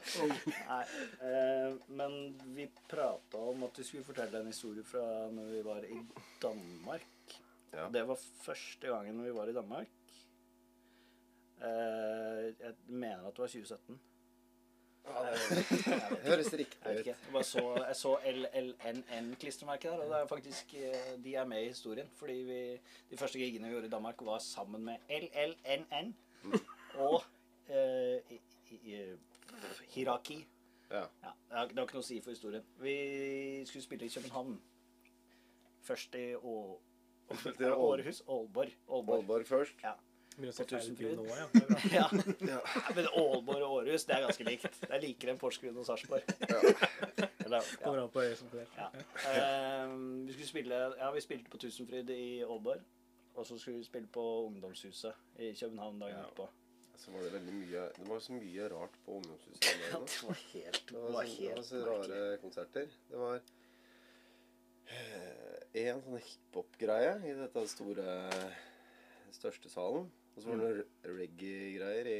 Nei, 0.70 0.80
eh, 1.28 1.76
men 2.00 2.16
vi 2.56 2.68
prata 2.88 3.44
om 3.52 3.68
at 3.68 3.82
vi 3.82 3.84
skulle 3.90 4.06
fortelle 4.06 4.40
en 4.40 4.48
historie 4.48 4.86
fra 4.86 5.04
når 5.34 5.52
vi 5.58 5.62
var 5.66 5.84
i 5.84 6.00
Danmark. 6.40 7.36
Ja. 7.74 7.90
Det 7.92 8.08
var 8.08 8.26
første 8.46 8.94
gangen 8.94 9.24
vi 9.26 9.36
var 9.36 9.52
i 9.52 9.56
Danmark. 9.60 9.92
Eh, 11.60 12.44
jeg 12.62 12.76
mener 12.86 13.26
at 13.26 13.34
det 13.34 13.44
var 13.44 13.56
2017. 13.58 14.00
Det 16.22 16.26
høres 16.26 16.52
riktig 16.52 16.98
ut. 16.98 17.06
Jeg, 17.06 17.44
så, 17.44 17.62
jeg 17.78 17.96
så 17.96 18.12
LLNN-klistremerket 18.30 19.90
der, 19.90 20.02
og 20.02 20.10
det 20.10 20.18
er 20.20 20.26
faktisk, 20.30 20.74
eh, 20.74 21.12
de 21.24 21.34
er 21.34 21.44
med 21.44 21.62
i 21.62 21.68
historien. 21.68 22.08
Fordi 22.18 22.32
vi, 22.48 22.58
de 23.10 23.16
første 23.16 23.38
gigene 23.38 23.68
vi 23.68 23.72
gjorde 23.76 23.86
i 23.86 23.94
Danmark, 23.94 24.24
var 24.26 24.38
sammen 24.38 24.84
med 24.84 24.96
LLNN 25.10 26.14
og 26.98 27.22
eh, 27.68 28.18
i, 28.30 28.40
i, 28.70 29.00
Hiraki. 29.94 30.46
Ja. 30.90 31.04
Ja, 31.22 31.30
det 31.48 31.58
har, 31.58 31.68
ikke 31.68 31.80
noe 31.80 32.02
å 32.02 32.06
si 32.06 32.20
for 32.22 32.34
historien. 32.34 32.66
Vi 32.78 32.96
skulle 33.66 33.84
spille 33.84 34.06
i 34.06 34.12
København. 34.12 34.58
Først 35.86 36.14
i 36.18 36.28
Å... 36.34 36.58
Det 37.58 37.72
Århus? 37.72 38.22
Aalborg. 38.30 38.74
Aalborg 38.90 39.46
først. 39.46 39.82
Ja. 39.82 39.96
Begynner 40.36 40.52
å 40.52 40.56
se 40.56 40.64
feil 40.68 40.96
by 40.98 41.10
nå, 41.16 41.22
ja. 41.32 41.46
Det 41.52 41.62
er 41.62 41.68
bra. 41.70 41.78
ja. 41.96 42.06
Ja. 42.50 42.58
Ja, 42.76 42.80
Men 42.96 43.06
Aalborg 43.08 43.62
og 43.64 43.76
Århus, 43.80 44.04
det 44.04 44.16
er 44.18 44.26
ganske 44.26 44.44
likt. 44.44 44.80
Det 44.82 44.90
er 44.92 45.00
likere 45.00 45.32
enn 45.32 45.38
Porsgrunn 45.40 45.78
og 45.80 45.86
Sarpsborg. 45.88 46.34
Ja. 46.44 46.60
Eller, 47.46 47.56
ja. 47.62 47.78
Kommer 47.80 48.02
an 48.02 48.10
på 48.12 48.20
øyet 48.24 48.36
som 48.40 48.50
ser. 48.52 48.68
Ja. 48.76 48.90
Uh, 49.22 49.94
vi 50.26 50.34
skulle 50.34 50.50
spille 50.50 50.82
Ja, 51.00 51.08
vi 51.14 51.22
spilte 51.24 51.48
på 51.52 51.60
Tusenfryd 51.62 52.10
i 52.12 52.42
Aalborg. 52.44 52.84
Og 53.36 53.44
så 53.48 53.56
skulle 53.60 53.78
vi 53.80 53.84
spille 53.88 54.08
på 54.12 54.22
Ungdomshuset 54.46 55.40
i 55.44 55.50
København 55.56 55.98
dagen 56.00 56.16
Ja. 56.18 56.22
etterpå. 56.26 56.48
Så 56.96 57.10
var 57.12 57.20
det 57.26 57.32
veldig 57.34 57.52
mye 57.52 57.80
Det 57.96 58.06
var 58.08 58.20
så 58.24 58.32
mye 58.32 58.68
rart 58.72 58.94
på 59.04 59.18
ungdomshuset. 59.18 59.66
Ja, 59.92 59.98
det 60.00 60.20
var 60.24 60.38
helt, 60.52 60.82
Det 60.88 60.96
var, 61.02 61.10
var 61.12 61.26
så, 61.26 61.40
det 61.40 61.48
var 61.48 61.56
helt 61.56 61.66
så 61.66 61.80
merkelig. 61.82 62.20
rare 62.20 62.38
konserter. 62.44 62.86
Det 63.10 63.18
var 63.20 63.40
eh, 64.88 65.82
en 65.86 66.00
sånn 66.06 66.22
hiphop-greie 66.24 67.12
i 67.28 67.34
dette 67.40 67.66
store 67.68 68.16
største 69.36 69.68
salen. 69.72 70.08
Og 70.36 70.42
så 70.44 70.50
var 70.50 70.58
det 70.60 70.64
noen 70.68 71.16
reggae-greier 71.16 72.08
i 72.12 72.16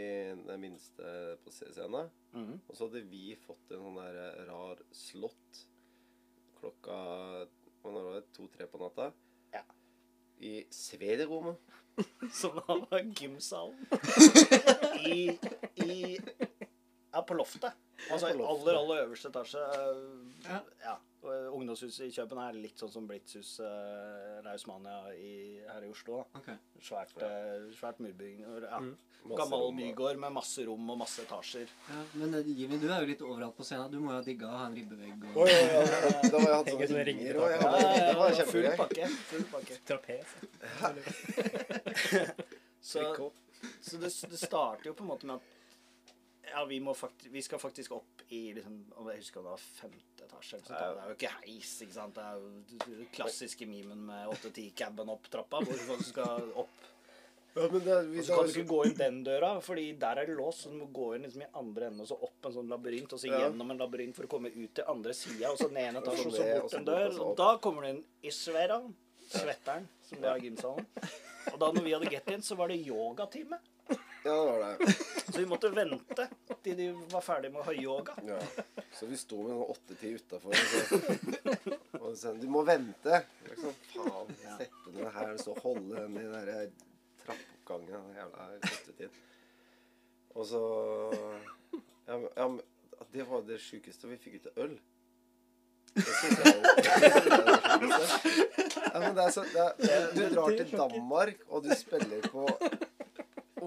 den 0.49 0.61
minste 0.63 1.11
på 1.45 1.53
scenen. 1.53 2.09
Mm. 2.33 2.55
Og 2.65 2.73
så 2.79 2.87
hadde 2.89 3.03
vi 3.11 3.35
fått 3.45 3.75
en 3.77 3.83
sånn 3.85 3.99
der 4.01 4.47
rar 4.49 4.81
slott 4.97 5.61
klokka 6.57 6.97
hva 7.85 7.93
var 7.93 8.17
det, 8.17 8.23
to-tre 8.35 8.67
på 8.73 8.81
natta. 8.81 9.11
Ja. 9.55 9.61
I 10.43 10.55
svederommet. 10.75 11.61
Som 12.41 12.57
da 12.59 12.79
var 12.89 13.05
gymsalen. 13.17 13.85
I, 15.13 15.37
i 15.85 16.17
Ja, 17.13 17.23
på 17.25 17.37
loftet. 17.39 17.73
Altså 18.13 18.29
i 18.33 18.35
aller, 18.37 18.77
aller 18.77 19.05
øverste 19.07 19.31
etasje. 19.31 19.61
eh, 19.61 20.49
Ja. 20.49 20.59
Ja. 20.83 20.97
Ungdomshuset 21.27 22.07
i 22.07 22.15
København 22.15 22.55
er 22.55 22.63
litt 22.63 22.79
sånn 22.81 22.93
som 22.93 23.07
Blitzhus 23.09 23.57
uh, 23.65 24.39
Rausmania 24.47 25.03
her 25.07 25.83
i 25.85 25.91
Oslo. 25.91 26.23
da. 26.23 26.41
Ok. 26.41 26.49
Svært, 26.87 27.15
eh, 27.23 27.67
svært 27.77 27.99
murbygning. 28.03 28.47
Ja. 28.63 28.81
Mm. 28.81 28.95
Gammel 29.27 29.73
bygård 29.75 30.21
med 30.23 30.33
masse 30.37 30.65
rom 30.67 30.91
og 30.93 30.99
masse 31.01 31.25
etasjer. 31.25 31.71
Ja, 31.89 32.03
men 32.21 32.35
eh, 32.39 32.51
Jimmy, 32.61 32.79
du 32.79 32.87
er 32.87 33.03
jo 33.03 33.11
litt 33.11 33.25
overalt 33.27 33.57
på 33.59 33.67
scenen. 33.67 33.91
Du 33.91 33.99
må 33.99 34.13
jo 34.13 34.21
ha 34.21 34.25
digga 34.27 34.47
å 34.51 34.61
ha 34.61 34.69
en 34.69 34.77
ribbevegg 34.77 35.27
og 35.33 35.41
oh, 35.43 35.51
ja, 35.51 35.59
ja, 35.67 35.81
ja. 35.83 36.13
Da 36.23 36.37
var 36.37 36.47
jeg 36.47 36.57
hatt 36.61 36.71
sånne 36.73 37.07
ringer 37.11 37.41
og 37.41 37.51
jeg 37.51 37.59
Ja, 37.59 37.73
hadde, 37.73 37.81
ja, 37.83 38.07
det 38.07 38.17
var 38.21 38.29
ja, 38.37 38.47
full 38.53 38.69
pakke. 38.83 39.11
Full 39.33 39.47
pakke. 39.57 39.75
Trapes. 39.91 40.29
Så, 42.87 43.03
så 43.83 43.97
det, 43.99 44.13
det 44.31 44.39
starter 44.39 44.93
jo 44.93 44.95
på 44.95 45.03
en 45.03 45.09
måte 45.11 45.27
med 45.27 45.41
at 45.41 45.56
ja, 46.51 46.65
vi, 46.69 46.81
vi 47.31 47.43
skal 47.43 47.59
faktisk 47.63 47.93
opp 47.97 48.23
i 48.29 48.53
liksom, 48.57 48.79
om 48.97 49.09
Jeg 49.13 49.23
husker 49.23 49.41
om 49.41 49.47
det 49.47 49.55
var 49.55 49.63
femte 49.63 50.25
etasje. 50.27 50.61
Så. 50.65 50.73
Det 50.73 50.83
er 50.83 51.09
jo 51.11 51.15
ikke 51.17 51.33
heis. 51.41 51.73
ikke 51.85 51.97
sant? 51.97 52.15
Det 52.19 52.25
er 52.25 52.41
jo 52.41 52.91
den 52.97 53.09
klassiske 53.15 53.69
memen 53.71 54.05
med 54.09 54.29
8-10-caben 54.35 55.13
opp 55.15 55.31
trappa. 55.33 55.63
Hvor 55.67 55.83
folk 55.91 56.05
skal 56.07 56.51
opp. 56.65 56.85
Ja, 57.57 57.69
men 57.73 57.81
det, 57.87 57.95
vi, 58.11 58.19
Og 58.21 58.27
så 58.27 58.37
kan 58.37 58.51
du 58.51 58.53
ikke 58.53 58.69
gå 58.69 58.79
inn 58.85 58.99
den 58.99 59.23
døra, 59.25 59.55
fordi 59.65 59.87
der 59.97 60.19
er 60.21 60.29
det 60.29 60.35
låst. 60.37 60.67
Så 60.67 60.73
du 60.75 60.77
må 60.83 60.91
gå 60.93 61.15
inn 61.17 61.25
liksom 61.25 61.47
i 61.47 61.49
andre 61.57 61.87
enden 61.89 62.05
og 62.05 62.11
så 62.11 62.19
opp 62.29 62.49
en 62.51 62.57
sånn 62.59 62.69
labyrint, 62.69 63.15
og 63.17 63.23
så 63.23 63.31
Ja. 63.31 63.39
gjennom 63.47 63.71
en 63.73 63.81
labyrint 63.81 64.15
for 64.19 64.29
å 64.29 64.33
komme 64.35 64.53
ut 64.53 64.75
til 64.77 64.85
andre 64.93 65.15
sida, 65.17 65.49
og 65.55 65.59
så 65.63 65.71
ned 65.73 65.89
en 65.95 66.03
etasje, 66.03 66.27
og 66.29 66.37
så 66.37 66.49
bort 66.61 66.77
en 66.77 66.85
dør. 66.91 67.17
og 67.25 67.37
da 67.41 67.49
kommer 67.65 67.87
du 67.87 67.95
inn 67.95 68.05
i 68.23 68.35
svera, 68.35 68.83
Svetteren, 69.27 69.89
som 70.07 70.21
det 70.23 70.29
er 70.31 70.39
gymsalen. 70.45 70.87
Og 71.53 71.59
da 71.59 71.69
når 71.75 71.83
vi 71.83 71.93
hadde 71.95 72.11
get 72.11 72.29
in, 72.31 72.43
så 72.43 72.55
var 72.59 72.69
det 72.71 72.77
yogatime. 72.87 73.59
Ja, 73.89 73.97
det 74.27 74.35
var 74.35 74.61
det. 74.63 74.95
Så 75.37 75.41
vi 75.41 75.47
måtte 75.47 75.69
vente 75.69 76.25
til 76.65 76.77
de 76.79 76.85
var 77.13 77.21
ferdige 77.21 77.53
med 77.53 77.61
å 77.61 77.65
ha 77.67 77.73
yoga. 77.77 78.15
Ja. 78.25 78.39
Så 78.97 79.05
vi 79.05 79.19
sto 79.21 79.43
med 79.45 79.53
sånn 79.53 79.73
åtte-ti 79.75 80.13
utafor. 80.17 80.57
Og, 82.01 82.15
sa 82.17 82.33
Du 82.41 82.47
må 82.49 82.63
vente! 82.65 83.19
Liksom, 83.45 83.75
faen, 83.91 84.33
sette 84.41 84.95
ned 84.95 85.11
her 85.13 85.35
og 85.35 85.43
så 85.45 85.57
holde 85.61 86.07
den 86.07 86.17
i 86.17 86.25
den 86.25 86.49
der 86.49 86.73
trappeoppgangen. 87.27 87.93
Den 88.07 88.17
jævla 88.17 88.49
rottetid. 88.55 89.21
Og 90.33 90.49
så 90.55 90.63
ja, 92.09 92.19
ja, 92.25 92.49
Det 93.13 93.29
var 93.29 93.45
det 93.53 93.61
sjukeste. 93.61 94.09
Vi 94.09 94.17
fikk 94.25 94.41
ikke 94.41 94.57
øl. 94.65 94.75
Det 95.93 96.09
synes 96.23 96.41
jeg 96.41 96.49
sjukeste. 97.29 98.57
Ja, 98.87 98.99
men 99.05 99.13
det 99.13 99.29
er 99.29 99.37
så, 99.37 99.45
det 99.53 99.93
er, 99.93 100.11
du 100.17 100.23
drar 100.33 100.57
til 100.57 100.73
Danmark, 100.73 101.45
og 101.53 101.69
du 101.69 101.75
spiller 101.77 102.25
på 102.33 102.49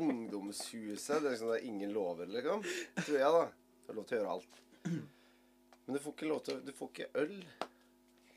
ungdomshuset. 0.01 1.20
Det 1.22 1.27
er, 1.27 1.32
liksom, 1.32 1.51
det 1.51 1.60
er 1.60 1.68
ingen 1.70 1.94
lover, 1.96 2.29
liksom. 2.32 2.63
Tror 3.03 3.20
jeg, 3.20 3.34
da. 3.36 3.46
Du 3.84 3.91
har 3.91 4.00
lov 4.00 4.08
til 4.10 4.18
å 4.18 4.22
gjøre 4.22 4.36
alt. 4.38 4.60
Men 4.89 5.96
du 5.96 6.01
får 6.03 6.13
ikke 6.15 6.29
lov 6.29 6.41
til 6.46 6.60
Du 6.65 6.74
får 6.77 6.91
ikke 6.94 7.08
øl 7.24 7.38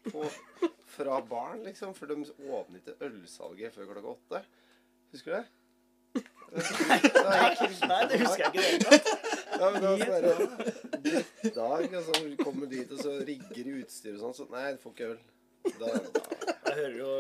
på, 0.07 0.28
fra 0.95 1.19
barn, 1.28 1.64
liksom. 1.69 1.97
For 1.99 2.11
de 2.11 2.23
åpner 2.23 2.81
ikke 2.81 2.99
ølsalget 3.09 3.75
før 3.76 3.90
klokka 3.92 4.14
åtte. 4.16 4.45
Husker 5.12 5.33
du 5.33 5.37
det? 5.40 5.47
Nei, 6.52 8.00
det 8.11 8.19
husker 8.21 8.42
jeg 8.42 8.50
ikke 8.50 8.59
i 8.59 8.62
det 8.62 8.66
hele 8.69 8.85
tatt. 8.85 9.07
Ja, 9.52 9.71
men 9.73 9.81
drittdag. 11.02 11.95
Og 11.97 12.02
så 12.09 12.23
kommer 12.42 12.66
du 12.66 12.75
dit, 12.75 12.90
og 12.92 12.99
så 13.00 13.14
rigger 13.25 13.71
utstyr 13.78 14.16
og 14.16 14.21
sånn. 14.25 14.37
Så 14.37 14.49
nei, 14.52 14.73
du 14.75 14.83
får 14.83 14.97
ikke 14.97 15.12
øl 15.14 15.21
Da, 15.62 15.87
da, 15.87 16.21
Jeg 16.66 16.75
hører 16.76 16.97
jo 16.99 17.11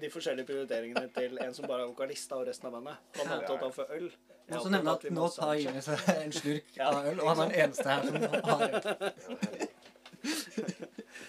de 0.00 0.10
forskjellige 0.10 0.46
prioriteringene 0.48 1.08
til 1.14 1.38
en 1.44 1.54
som 1.54 1.66
bare 1.68 1.82
er 1.84 1.90
vokalist 1.90 2.32
og 2.32 2.46
resten 2.48 2.66
av 2.70 2.72
bandet. 2.78 2.96
Han 3.18 3.26
er 3.28 3.36
opptatt 3.42 3.62
av 3.66 3.72
for 3.76 3.92
øl. 3.96 4.08
Jeg 4.10 4.56
Og 4.56 4.62
så 4.64 4.68
opptatt 4.68 4.72
nevne 4.72 4.94
at 4.96 5.04
nå 5.14 5.28
tar. 5.36 5.54
Jimmy 5.60 5.82
seg 5.84 6.08
en 6.24 6.32
slurk 6.32 6.76
Ja. 6.76 6.88
av 6.90 7.06
øl, 7.12 7.20
og 7.20 7.28
han 7.28 7.38
er 7.44 7.48
den 7.52 7.60
eneste 7.64 7.88
her 7.88 8.06
som 8.06 8.14
har 8.16 8.62
øl. 8.66 9.60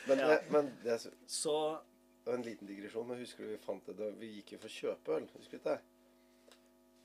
men, 0.08 0.20
Ja. 0.20 0.38
men 0.52 0.72
det 0.84 0.92
er 0.94 0.98
så, 0.98 1.10
Så 1.28 1.56
det 2.26 2.32
var 2.32 2.34
en 2.38 2.42
liten 2.46 2.68
digresjon. 2.68 3.08
Men 3.08 3.18
husker 3.20 3.44
du 3.44 3.50
vi 3.50 3.58
fant 3.66 3.86
det 3.86 3.98
da 3.98 4.10
vi 4.20 4.28
gikk 4.38 4.52
jo 4.56 4.58
for 4.64 4.68
å 4.68 4.78
kjøpe 4.80 5.16
øl? 5.18 5.28
Husker 5.38 5.58
du 5.58 5.70
det? 5.70 5.78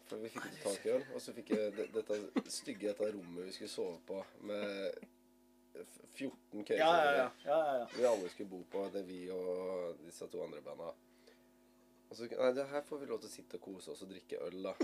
For 0.07 0.17
vi 0.23 0.29
fikk 0.31 0.45
ikke 0.47 0.63
tak 0.71 0.87
i 0.87 0.89
øl. 0.95 1.05
Og 1.15 1.21
så 1.21 1.33
fikk 1.35 1.51
jeg 1.51 1.73
det, 1.77 1.87
dette 1.95 2.21
stygge 2.53 2.89
dette 2.93 3.13
rommet 3.13 3.45
vi 3.49 3.53
skulle 3.53 3.73
sove 3.73 3.99
på 4.07 4.23
med 4.47 5.07
14 6.17 6.65
caser 6.65 6.81
Ja, 6.81 6.93
ja, 7.05 7.11
ja. 7.17 7.31
ja, 7.45 7.59
ja, 7.67 7.75
ja. 7.83 7.89
Vi 7.97 8.05
alle 8.09 8.29
skulle 8.33 8.49
bo 8.51 8.63
på. 8.73 8.87
Det 8.95 9.03
er 9.05 9.09
vi 9.11 9.21
og 9.35 9.99
disse 10.07 10.29
to 10.33 10.43
andre 10.47 10.63
banda. 10.65 10.93
Og 12.07 12.15
så, 12.17 12.29
nei, 12.31 12.53
det 12.55 12.69
her 12.71 12.85
får 12.87 13.01
vi 13.03 13.07
lov 13.11 13.19
til 13.25 13.29
å 13.29 13.35
sitte 13.35 13.59
og 13.59 13.65
kose 13.67 13.91
oss 13.93 14.05
og 14.07 14.13
drikke 14.15 14.39
øl, 14.47 14.61
da. 14.71 14.77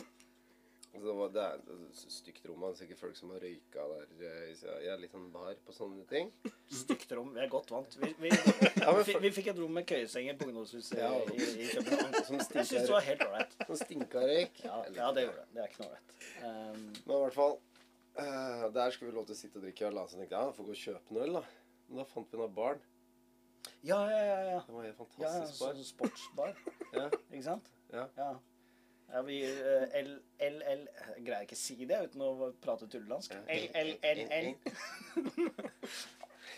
Så 0.93 1.01
det, 1.01 1.13
var, 1.17 1.29
det 1.33 1.41
er 1.41 1.61
et 1.73 2.01
stygt 2.13 2.45
rom. 2.51 2.61
Det 2.67 2.75
er 2.75 2.79
sikkert 2.83 2.99
folk 3.01 3.15
som 3.17 3.31
har 3.33 3.41
røyka 3.41 3.85
der. 3.95 4.11
eh, 4.29 4.51
Jeg 4.85 4.91
er 4.93 4.99
litt 5.01 5.15
sånn 5.15 5.31
bar 5.33 5.55
på 5.65 5.73
sånne 5.73 6.03
ting. 6.11 6.29
Stygt 6.69 7.15
rom. 7.17 7.31
Vi 7.33 7.41
er 7.41 7.49
godt 7.49 7.71
vant. 7.73 7.97
Vi, 8.03 8.11
vi, 8.21 8.29
vi, 8.35 9.15
vi 9.23 9.31
fikk 9.39 9.49
et 9.55 9.63
rom 9.63 9.73
med 9.79 9.87
køyesenger 9.89 10.37
på 10.37 10.51
ungdomshuset 10.51 10.99
Ja. 11.01 11.09
i, 11.33 11.49
i 11.65 11.71
København. 11.73 12.19
som 12.29 12.37
Jeg 12.43 12.69
syns 12.75 12.85
det 12.91 12.93
var 12.93 13.07
helt 13.09 13.25
ålreit. 13.25 13.57
som 13.71 13.81
stinka 13.81 14.27
røyk. 14.27 14.61
Ja, 14.67 14.83
ja, 14.99 15.09
det 15.17 15.25
gjorde 15.25 15.41
det. 15.41 15.49
Det 15.57 15.65
er 15.65 15.73
ikke 15.73 15.87
noe 15.87 15.95
ålreit. 15.95 16.17
Um, 16.43 16.85
Men 17.07 17.17
i 17.17 17.21
hvert 17.25 17.39
fall 17.41 17.57
eh, 18.19 18.65
Der 18.75 18.91
skulle 18.91 19.11
vi 19.11 19.17
lov 19.17 19.27
til 19.27 19.37
å 19.37 19.39
sitte 19.39 19.59
og 19.61 19.65
drikke 19.67 19.87
øl. 19.89 20.01
Så 20.09 20.19
tenkte 20.19 20.37
jeg 20.37 20.47
ja, 20.49 20.55
får 20.57 20.65
gå 20.69 20.75
og 20.77 20.81
kjøpe 20.85 21.15
noe 21.17 21.27
øl, 21.27 21.37
da. 21.41 21.45
Men 21.89 21.99
da 22.03 22.05
fant 22.09 22.33
vi 22.33 22.39
noen 22.41 22.55
barn. 22.57 22.81
ja, 23.83 23.99
ja, 24.11 24.23
ja. 24.25 24.39
ja. 24.53 24.61
Det 24.67 24.75
var 24.75 24.83
helt 24.89 24.97
ja 24.97 25.05
fantastisk 25.05 25.61
bar. 25.61 25.77
sånn 25.77 25.91
sportsbar, 25.93 26.57
Ja, 26.99 27.07
ikke 27.31 27.45
sant? 27.47 27.71
Ja. 27.93 28.09
ja. 28.17 28.31
Ja, 29.13 29.21
vi 29.27 29.43
eh, 29.45 29.83
L, 29.99 30.07
L, 30.41 30.55
L 30.73 30.85
Jeg 31.19 31.25
greier 31.27 31.43
ikke 31.45 31.57
å 31.59 31.61
si 31.61 31.75
det 31.85 31.99
uten 32.07 32.23
å 32.25 32.31
prate 32.65 32.87
tullelandsk. 32.89 33.35
Ja. 33.35 33.43
L, 33.53 33.67
L, 33.77 33.95
L, 34.03 34.23
L. 34.41 34.53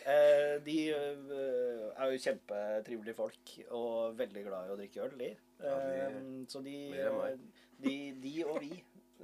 Eh, 0.05 0.59
De 0.61 0.75
er 0.93 2.11
jo 2.13 2.19
kjempetrivelige 2.21 3.15
folk 3.17 3.53
og 3.73 4.19
veldig 4.19 4.43
glad 4.45 4.69
i 4.69 4.73
å 4.75 4.77
drikke 4.77 5.01
øl, 5.07 5.15
de. 5.17 5.31
Ja, 5.65 6.09
Så 6.53 6.61
de, 6.61 6.75
de, 7.81 7.95
de 8.21 8.33
og 8.45 8.59
vi 8.61 8.75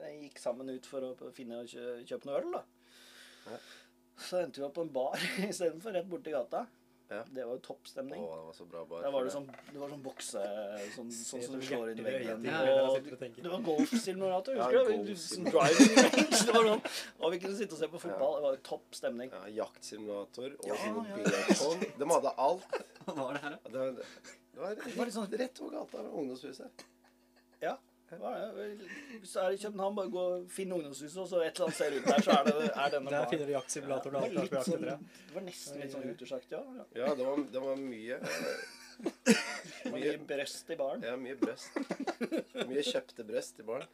gikk 0.08 0.38
sammen 0.40 0.70
ut 0.70 0.86
for 0.86 1.00
å 1.12 1.30
finne 1.36 1.60
og 1.60 1.66
kjø- 1.70 2.02
kjøpe 2.06 2.24
noe 2.30 2.40
øl, 2.40 2.50
da. 2.52 2.64
Ja. 3.50 3.58
Så 4.20 4.42
endte 4.44 4.60
vi 4.60 4.66
opp 4.66 4.74
på 4.76 4.82
en 4.84 4.92
bar 4.92 5.16
istedenfor, 5.48 5.92
rett 5.96 6.08
borti 6.10 6.30
gata. 6.34 6.66
Ja. 7.10 7.24
Det 7.26 7.42
var 7.42 7.56
jo 7.56 7.62
topp 7.64 7.88
stemning. 7.90 8.20
det 8.22 8.42
var 8.46 8.52
så 8.54 8.64
bra 8.70 8.84
bar. 8.86 9.00
Der 9.02 9.10
var 9.10 9.24
det 9.26 9.32
sånn, 9.34 9.46
det 9.72 9.80
var 9.80 9.88
sånn 9.90 10.02
bokse 10.04 10.42
Sånn, 10.94 11.08
sånn 11.10 11.40
som 11.42 11.56
du 11.58 11.64
slår 11.66 11.88
inn 11.90 11.98
i 11.98 12.04
veggen. 12.06 12.44
Ja, 12.46 12.60
Og 12.86 13.02
det 13.02 13.50
var 13.50 13.64
golfsimulator, 13.66 14.54
Ja, 14.60 14.68
husker 14.68 14.92
du? 14.92 15.08
Du- 15.08 15.16
Sånn 15.18 15.48
driving 15.50 15.90
range. 15.96 16.22
Det 16.46 16.54
var 16.54 16.68
sånn. 16.68 16.84
Og 17.18 17.32
vi 17.34 17.40
kunne 17.42 17.56
sitte 17.58 17.74
og 17.74 17.80
se 17.82 17.88
på 17.90 17.98
fotball. 18.04 18.36
Det 18.38 18.44
var 18.46 18.54
jo 18.54 18.62
topp 18.70 18.94
stemning. 18.94 19.32
Ja, 19.34 19.42
jaktsimulator 19.64 20.54
og 20.54 20.68
Ja, 20.70 20.78
sånn 20.84 21.82
ja. 21.82 21.90
De 21.98 22.10
hadde 22.14 22.34
alt. 22.46 22.78
Hva 23.08 23.16
var 23.18 23.34
det 23.34 23.42
her, 23.42 23.50
da? 23.50 23.58
Ja, 23.58 23.70
Det 23.72 23.78
var, 23.80 23.90
det 23.90 24.62
var, 24.62 24.74
Det 24.84 24.96
var 25.00 25.10
litt 25.10 25.18
sånn- 25.18 25.38
rett 25.42 25.60
over 25.66 25.78
gata 25.80 26.04
ved 26.06 26.12
ungdomshuset. 26.22 26.86
Ja. 27.66 27.74
Det. 28.10 28.88
Hvis 29.20 29.32
du 29.32 29.38
er 29.42 29.54
i 29.54 29.60
København, 29.62 29.96
bare 29.96 30.10
gå 30.10 30.24
og 30.34 30.50
finn 30.50 30.72
ungdomshuset, 30.76 31.18
og 31.22 31.28
så 31.28 31.42
et 31.44 31.54
eller 31.54 31.68
annet 31.68 31.78
ser 31.78 31.96
ut 31.96 32.08
der, 32.08 32.24
så 32.26 32.36
er, 32.36 32.50
det, 32.50 32.70
er 32.74 32.92
denne 32.96 33.14
Der 33.14 33.28
finner 33.30 33.46
du 33.46 33.54
jaktsimulatoren 33.54 34.16
og 34.16 34.22
Det 34.22 34.28
alt 34.30 34.38
var, 34.38 34.58
litt 34.58 34.70
sånn, 34.72 34.86
det 34.88 35.34
var 35.36 35.46
nesten 35.46 35.84
litt 35.84 35.94
sånn 35.94 36.08
utersagt, 36.10 36.54
ja. 36.56 36.62
ja. 36.80 36.86
Ja, 37.04 37.14
det 37.14 37.28
var, 37.28 37.44
det 37.54 37.64
var 37.68 37.82
mye 37.84 38.20
mye, 39.00 39.36
mye 39.94 40.16
brøst 40.28 40.72
i 40.72 40.76
baren. 40.80 41.04
Ja, 41.06 41.14
mye 41.20 41.36
brøst. 41.40 41.78
Mye 42.68 42.82
kjøpte 42.84 43.24
brøst 43.28 43.62
i 43.62 43.68
baren. 43.68 43.88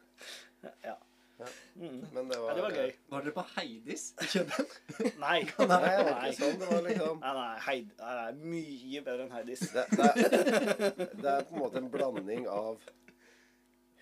Ja. 0.85 0.97
Men 1.37 2.01
det 2.13 2.23
det 2.31 2.35
ja, 2.35 2.41
var 2.41 2.55
det 2.55 2.61
var 2.63 2.71
gøy. 2.73 2.93
Var 3.13 3.25
dere 3.25 3.33
på 3.35 3.43
Heidis 3.53 4.05
i 4.17 4.29
København? 4.31 4.71
Nei. 5.25 5.39
Nei, 5.71 5.81
det 5.83 6.05
var 6.07 6.23
ikke 6.25 6.37
sånn. 6.39 6.55
Det 6.61 6.69
var 6.71 6.85
liksom 6.87 7.19
Nei, 7.21 7.33
nei, 7.37 7.49
Heid, 7.67 7.91
nei, 7.99 8.13
nei, 8.19 8.53
mye 8.53 9.03
bedre 9.05 9.27
enn 9.27 9.35
Heidis. 9.35 9.65
det, 9.75 9.85
det, 9.93 10.07
er, 10.07 11.11
det 11.13 11.35
er 11.35 11.45
på 11.45 11.57
en 11.57 11.61
måte 11.61 11.83
en 11.83 11.91
blanding 11.93 12.49
av 12.49 12.81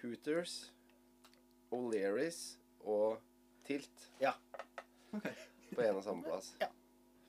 Hooters, 0.09 0.55
O'Learys 1.73 2.39
og 2.85 3.19
Tilt 3.65 4.09
Ja. 4.21 4.33
Okay. 5.15 5.33
på 5.73 5.81
en 5.81 5.99
og 5.99 6.03
samme 6.05 6.23
plass. 6.23 6.53
Ja. 6.61 6.69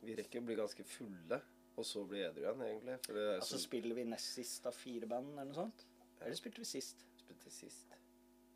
Vi 0.02 0.14
rekker 0.18 0.42
å 0.42 0.46
bli 0.46 0.56
ganske 0.58 0.84
fulle, 0.86 1.40
og 1.76 1.86
så 1.86 2.04
bli 2.08 2.20
edru 2.22 2.44
igjen, 2.44 2.62
egentlig. 2.66 2.98
For 3.06 3.16
det 3.16 3.24
er 3.26 3.38
Altså 3.40 3.56
så 3.56 3.62
spiller 3.64 3.96
vi 3.98 4.04
nest 4.08 4.36
sist 4.38 4.66
av 4.68 4.76
fire 4.76 5.08
band, 5.10 5.32
eller 5.34 5.50
noe 5.50 5.58
sånt? 5.58 5.86
Eller 6.20 6.38
spilte 6.38 6.62
vi 6.62 6.68
sist? 6.68 7.06
Spilte 7.20 7.52
sist. 7.52 7.96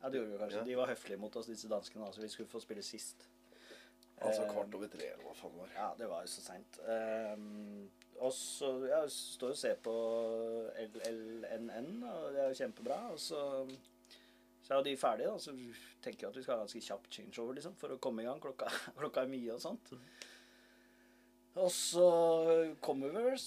Ja, 0.01 0.09
det 0.09 0.21
gjorde 0.21 0.31
vi 0.31 0.39
kanskje. 0.41 0.61
Ja. 0.63 0.69
De 0.69 0.77
var 0.79 0.89
høflige 0.93 1.21
mot 1.21 1.35
oss, 1.35 1.49
disse 1.51 1.69
danskene, 1.69 2.09
så 2.13 2.21
vi 2.23 2.29
skulle 2.33 2.49
få 2.49 2.61
spille 2.63 2.83
sist. 2.85 3.27
Altså 4.21 4.43
Eh, 4.43 4.51
kvart 4.53 4.75
over 4.77 4.87
tre, 4.87 5.07
eller 5.13 5.25
hva 5.25 5.33
faen 5.33 5.57
var. 5.57 5.69
Ja, 5.75 5.87
det 5.97 6.07
var 6.09 6.21
jo 6.21 6.29
så 6.29 6.41
seint. 6.45 6.79
Um, 6.85 7.89
og 8.21 8.33
så 8.37 8.69
ja, 8.85 8.99
står 9.09 9.33
står 9.33 9.49
og 9.49 9.57
ser 9.57 9.79
på 9.81 9.93
LLNN, 11.09 12.03
og 12.05 12.33
det 12.33 12.43
er 12.43 12.51
jo 12.51 12.59
kjempebra. 12.59 12.99
Og 13.15 13.19
så, 13.19 13.39
er 14.71 14.79
jo 14.79 14.85
de 14.87 14.97
ferdige, 14.99 15.31
da. 15.31 15.39
Så 15.41 15.53
tenker 16.03 16.25
jeg 16.25 16.31
at 16.31 16.37
vi 16.39 16.43
skal 16.45 16.55
ha 16.57 16.63
ganske 16.65 16.83
kjapt 16.85 17.15
changeover 17.17 17.57
liksom, 17.57 17.77
for 17.79 17.93
å 17.93 17.99
komme 18.01 18.23
i 18.23 18.27
gang. 18.27 18.41
Klokka, 18.43 18.71
klokka 19.01 19.25
er 19.25 19.31
mye 19.31 19.55
og 19.55 19.61
sånt. 19.63 19.93
Og 21.59 21.71
så 21.75 22.09
kommer 22.83 23.11
vi 23.11 23.37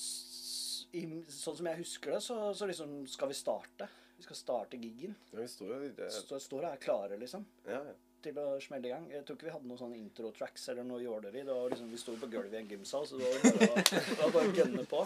Sånn 0.95 1.57
som 1.59 1.67
jeg 1.67 1.81
husker 1.81 2.13
det, 2.15 2.19
så, 2.23 2.35
så 2.55 2.69
liksom 2.71 3.01
skal 3.11 3.27
vi 3.33 3.35
starte. 3.35 3.89
Vi 4.15 4.23
skal 4.23 4.37
starte 4.39 4.79
gigen. 4.79 5.17
Ja, 5.33 5.41
vi 5.41 5.49
står 5.51 5.89
det. 5.97 6.11
Står 6.15 6.61
og 6.61 6.69
er 6.69 6.79
klare, 6.83 7.19
liksom 7.19 7.43
Ja, 7.67 7.81
ja. 7.89 7.95
til 8.23 8.39
å 8.39 8.45
smelle 8.63 8.87
i 8.87 8.93
gang. 8.93 9.09
Jeg 9.11 9.25
tror 9.27 9.37
ikke 9.37 9.49
vi 9.49 9.55
hadde 9.57 9.71
noen 9.73 9.81
sånne 9.81 9.99
intro-tracks 9.99 10.69
eller 10.71 10.87
noe 10.87 11.03
jåleri. 11.03 11.43
Det 11.43 11.57
var 11.57 11.75
liksom, 11.75 11.91
vi 11.91 11.99
sto 11.99 12.15
på 12.21 12.31
gulvet 12.31 12.55
i 12.55 12.61
en 12.63 12.71
gymsal, 12.71 13.09
så 13.11 13.19
det 13.19 13.33
var 13.33 13.43
bare, 13.43 13.83
det 13.91 14.19
var 14.21 14.37
bare 14.39 14.53
å 14.53 14.57
gønne 14.61 14.87
på. 14.95 15.03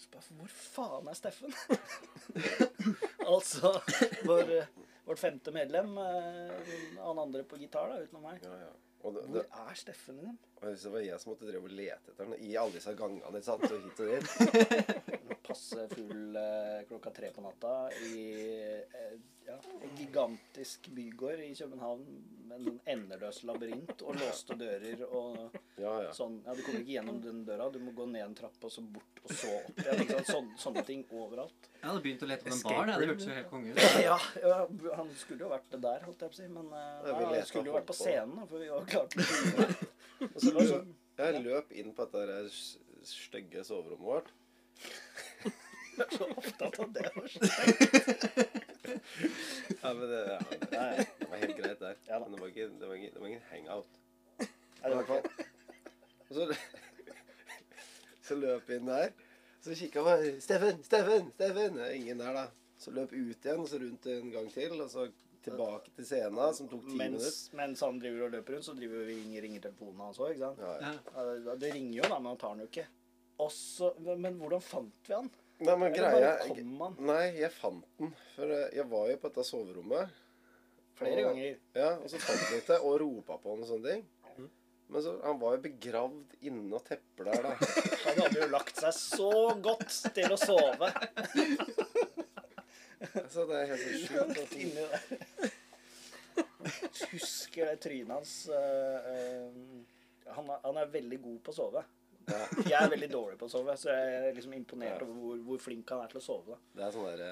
Så 0.00 0.14
bare, 0.14 0.38
hvor 0.40 0.56
faen 0.56 1.12
er 1.12 1.20
Steffen? 1.20 1.52
altså 3.26 3.72
vår, 4.28 4.52
vårt 5.06 5.18
femte 5.22 5.52
medlem. 5.54 5.96
eh, 5.98 6.72
Han 7.00 7.18
andre 7.18 7.42
på 7.48 7.58
gitar, 7.60 7.88
da, 7.92 8.02
utenom 8.04 8.22
meg. 8.30 8.42
ja, 8.44 8.56
ja. 8.66 8.72
Og 9.04 9.12
det, 9.18 9.22
Hvor 9.28 9.44
er 9.68 9.74
Steffen 9.76 10.16
din? 10.16 10.38
Og 10.70 10.78
det 10.84 10.92
var 10.94 11.04
jeg 11.06 11.20
som 11.22 11.32
måtte 11.32 11.48
drive 11.48 11.68
og 11.68 11.76
lete 11.76 12.12
etter 12.14 12.24
den 12.24 12.34
i 12.48 12.54
alle 12.60 12.76
disse 12.76 12.94
gangene. 12.98 13.30
ikke 13.34 13.48
sant? 13.48 13.68
Og 13.68 13.84
hit 13.84 14.00
og 14.00 14.06
dit. 14.14 14.26
Passe 15.48 15.88
full 15.92 16.36
eh, 16.40 16.82
klokka 16.88 17.10
tre 17.12 17.28
på 17.34 17.42
natta 17.44 17.74
i 18.08 18.22
eh, 18.88 19.16
ja, 19.44 19.58
en 19.82 19.90
gigantisk 19.98 20.88
bygård 20.96 21.42
i 21.44 21.50
København 21.58 22.06
med 22.48 22.56
en 22.56 22.64
sånn 22.68 22.78
endeløs 22.94 23.42
labyrint 23.48 24.02
og 24.04 24.16
låste 24.20 24.56
dører 24.60 25.02
og 25.08 25.58
Ja, 25.80 25.92
ja. 26.06 26.10
Sånn, 26.16 26.38
ja, 26.46 26.54
Du 26.54 26.62
kommer 26.62 26.80
ikke 26.80 26.94
gjennom 26.94 27.20
den 27.20 27.42
døra. 27.44 27.66
Du 27.74 27.80
må 27.82 27.92
gå 27.96 28.06
ned 28.08 28.24
en 28.24 28.34
trapp 28.38 28.64
og 28.64 28.72
så 28.72 28.84
bort 28.94 29.20
og 29.24 29.32
så 29.34 29.50
opp 29.58 29.80
igjen. 29.82 30.02
ikke 30.04 30.16
sant? 30.20 30.30
Sånne, 30.30 30.58
sånne 30.64 30.84
ting 30.88 31.04
overalt. 31.10 31.68
Jeg 31.80 31.88
hadde 31.90 32.04
begynt 32.04 32.24
å 32.24 32.28
lete 32.30 32.46
på 32.46 32.52
den 32.54 32.62
baren. 32.64 32.92
Det 32.94 33.08
hørtes 33.10 33.28
jo 33.28 33.36
helt 33.38 33.50
konge 33.52 33.74
ut. 33.74 33.82
Ja, 34.08 34.18
ja, 34.40 34.60
Han 35.00 35.10
skulle 35.18 35.44
jo 35.44 35.50
vært 35.52 35.76
der, 35.76 36.06
holdt 36.08 36.24
jeg 36.24 36.32
på 36.32 36.38
å 36.38 36.40
si. 36.40 36.48
Men 36.54 36.70
eh, 36.72 37.10
nei, 37.10 37.26
han 37.34 37.50
skulle 37.50 37.72
jo 37.72 37.76
vært 37.76 37.90
på 37.90 37.98
scenen, 38.00 38.46
for 38.48 38.64
vi 38.64 38.70
var 38.72 38.88
klare 38.94 39.12
til 39.12 39.66
å. 39.66 39.83
Og 40.32 40.40
så 40.40 40.54
var 40.54 40.68
sånn, 40.72 40.94
jeg 41.18 41.44
løp 41.44 41.72
inn 41.76 41.92
på 41.96 42.06
dette 42.12 42.38
stygge 43.04 43.64
soverommet 43.66 44.08
vårt. 44.08 44.32
jeg 45.44 46.06
er 46.06 46.16
så 46.16 46.28
opptatt 46.32 46.80
av 46.82 46.94
det. 46.96 47.10
Ja, 49.82 49.92
men 49.94 50.08
det, 50.08 50.18
ja, 50.28 50.38
det, 50.60 51.06
det 51.18 51.28
var 51.30 51.36
helt 51.40 51.56
greit 51.56 51.80
der. 51.80 51.94
Ja 52.08 52.18
da. 52.18 52.24
Men 52.24 52.34
det 52.34 52.40
var, 52.40 52.48
ikke, 52.50 52.66
det, 52.80 52.88
var 52.88 52.94
ikke, 52.98 53.10
det 53.14 53.20
var 53.20 53.28
ingen 53.30 53.46
hangout. 53.50 54.00
nei, 54.40 54.48
det 54.82 54.96
var 54.96 55.02
ikke. 55.02 55.46
Og 56.28 56.34
så, 56.36 56.56
så 58.28 58.38
løp 58.40 58.68
jeg 58.68 58.82
inn 58.82 58.90
der. 58.90 59.14
Så 59.64 59.76
kikka 59.78 60.02
jeg 60.02 60.04
på 60.04 60.40
'Steffen! 60.44 60.82
Steffen! 60.84 61.30
Steffen!' 61.32 61.78
Ingen 61.94 62.20
der, 62.20 62.32
da. 62.36 62.46
Så 62.78 62.92
løp 62.92 63.12
ut 63.12 63.46
igjen, 63.46 63.66
så 63.66 63.80
rundt 63.80 64.06
en 64.12 64.30
gang 64.30 64.50
til, 64.52 64.80
og 64.80 64.90
så 64.90 65.06
tilbake 65.44 65.92
til 65.96 66.06
scenen, 66.08 66.54
som 66.56 66.68
tok 66.70 66.82
ti 66.88 66.96
minutter. 66.98 67.24
mens, 67.28 67.38
mens 67.60 67.84
han 67.86 67.98
driver 68.02 68.26
og 68.26 68.34
løper 68.34 68.56
rundt, 68.56 68.66
så 68.66 68.74
driver 68.76 69.04
vi 69.04 69.14
ringer, 69.14 69.44
ringer 69.46 69.64
telefonen 69.68 70.02
hans 70.06 70.18
òg, 70.20 70.32
ikke 70.34 70.50
sant. 70.50 70.60
Ja, 70.64 70.92
ja. 71.46 71.54
Det 71.64 71.70
ringer 71.74 71.96
jo, 72.00 72.08
da, 72.10 72.18
men 72.18 72.32
han 72.32 72.40
tar 72.42 72.54
den 72.56 72.64
jo 72.66 72.70
ikke. 72.72 72.86
Også, 73.44 73.92
men, 74.06 74.20
men 74.22 74.36
hvordan 74.42 74.62
fant 74.62 75.08
vi 75.08 75.14
han? 75.16 75.30
Nei, 75.64 75.74
men 75.78 75.92
greia 75.94 76.32
han 76.42 76.96
Nei, 77.06 77.22
jeg 77.38 77.50
fant 77.54 77.86
den. 78.00 78.10
For 78.34 78.50
eh, 78.50 78.68
jeg 78.74 78.88
var 78.90 79.08
jo 79.12 79.16
på 79.22 79.30
dette 79.30 79.44
soverommet. 79.48 80.20
flere 80.98 81.22
Og- 81.24 81.30
ganger? 81.32 81.56
Ja, 81.78 81.92
og 81.98 82.10
så 82.10 82.18
fant 82.22 82.50
jeg 82.54 82.66
det 82.68 82.80
og 82.82 82.98
ropa 83.02 83.38
på 83.42 83.54
han 83.54 83.62
og 83.64 83.70
sånne 83.70 83.94
ting. 83.94 84.04
Men 84.94 85.00
så, 85.02 85.14
han 85.24 85.38
var 85.40 85.54
jo 85.56 85.62
begravd 85.64 86.34
inni 86.44 86.68
noen 86.68 86.82
tepper 86.84 87.24
der, 87.30 87.46
da. 87.46 87.54
Han 88.04 88.18
hadde 88.20 88.42
jo 88.42 88.48
lagt 88.52 88.76
seg 88.78 88.92
så 88.94 89.30
godt 89.64 89.94
til 90.14 90.34
å 90.34 90.36
sove. 90.38 90.90
Så 93.32 93.44
det 93.50 93.56
er 93.60 93.66
helt 93.72 93.84
så 93.84 93.90
sjukt. 94.06 94.38
At- 94.42 94.56
inni 94.56 94.74
der. 94.74 95.00
Husker 97.12 97.68
det 97.70 97.80
trynet 97.84 98.14
hans. 98.14 98.32
eh, 98.48 98.98
eh, 99.12 100.32
han, 100.34 100.48
er- 100.50 100.60
han 100.64 100.76
er 100.80 100.86
veldig 100.94 101.18
god 101.22 101.38
på 101.44 101.52
å 101.52 101.58
sove. 101.58 101.84
Jeg 102.64 102.78
er 102.80 102.88
veldig 102.88 103.10
dårlig 103.12 103.36
på 103.38 103.44
å 103.46 103.52
sove, 103.52 103.74
så 103.76 103.92
jeg 103.92 104.14
er 104.30 104.34
liksom 104.38 104.54
imponert 104.56 104.94
Ja. 105.02 105.04
over 105.04 105.14
hvor, 105.20 105.36
hvor 105.44 105.58
flink 105.60 105.90
han 105.92 106.00
er 106.00 106.08
til 106.08 106.20
å 106.22 106.24
sove. 106.24 106.54
da. 106.54 106.58
Det 106.78 106.84
er 106.86 106.94
sånn 106.94 107.08
derre 107.10 107.30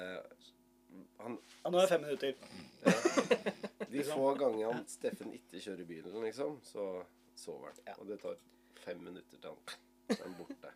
han, 1.23 1.37
Ja, 1.63 1.69
nå 1.73 1.77
er 1.77 1.81
det 1.81 1.89
fem 1.89 2.01
minutter. 2.05 2.35
De 3.93 4.03
få 4.05 4.27
gangene 4.37 4.69
han 4.73 4.85
Steffen 4.89 5.33
ikke 5.33 5.61
kjører 5.65 5.85
bilen, 5.89 6.19
liksom, 6.27 6.59
så 6.65 6.85
sover 7.35 7.71
han. 7.71 7.79
Ja. 7.87 7.95
Og 7.99 8.07
det 8.11 8.19
tar 8.21 8.37
fem 8.85 9.01
minutter 9.01 9.37
til 9.41 9.49
han 9.49 9.57
er 10.19 10.37
borte. 10.37 10.73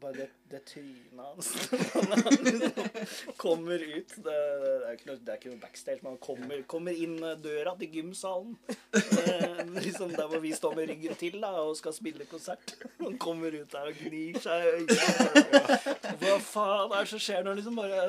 Bare 0.00 0.14
det, 0.16 0.26
det 0.48 0.60
trynet 0.64 1.20
hans 1.20 1.48
når 2.10 3.32
kommer 3.40 3.82
ut 3.82 4.14
det, 4.16 4.36
det, 4.62 4.70
er 4.88 4.94
ikke 4.96 5.08
noe, 5.10 5.18
det 5.20 5.32
er 5.34 5.40
ikke 5.40 5.50
noe 5.52 5.60
backstage, 5.60 6.00
men 6.02 6.14
han 6.14 6.20
kommer, 6.24 6.62
kommer 6.70 6.96
inn 7.04 7.18
døra 7.44 7.74
til 7.80 7.90
gymsalen. 7.98 8.54
Eh, 8.96 9.60
liksom 9.76 10.14
Der 10.16 10.30
hvor 10.30 10.40
vi 10.40 10.52
står 10.56 10.78
med 10.78 10.88
ryggen 10.92 11.18
til 11.20 11.36
da, 11.42 11.50
og 11.66 11.76
skal 11.78 11.92
spille 11.96 12.24
konsert. 12.30 12.74
Han 13.02 13.18
kommer 13.20 13.52
ut 13.60 13.68
der 13.74 13.90
og 13.92 14.00
gnir 14.00 14.40
seg 14.40 14.64
i 14.64 14.72
øynene. 14.78 16.16
Hva 16.22 16.38
faen 16.48 16.96
er 16.96 17.04
det 17.04 17.12
som 17.12 17.22
skjer 17.26 17.44
nå? 17.44 17.54
Liksom 17.60 17.76
bare 17.80 18.08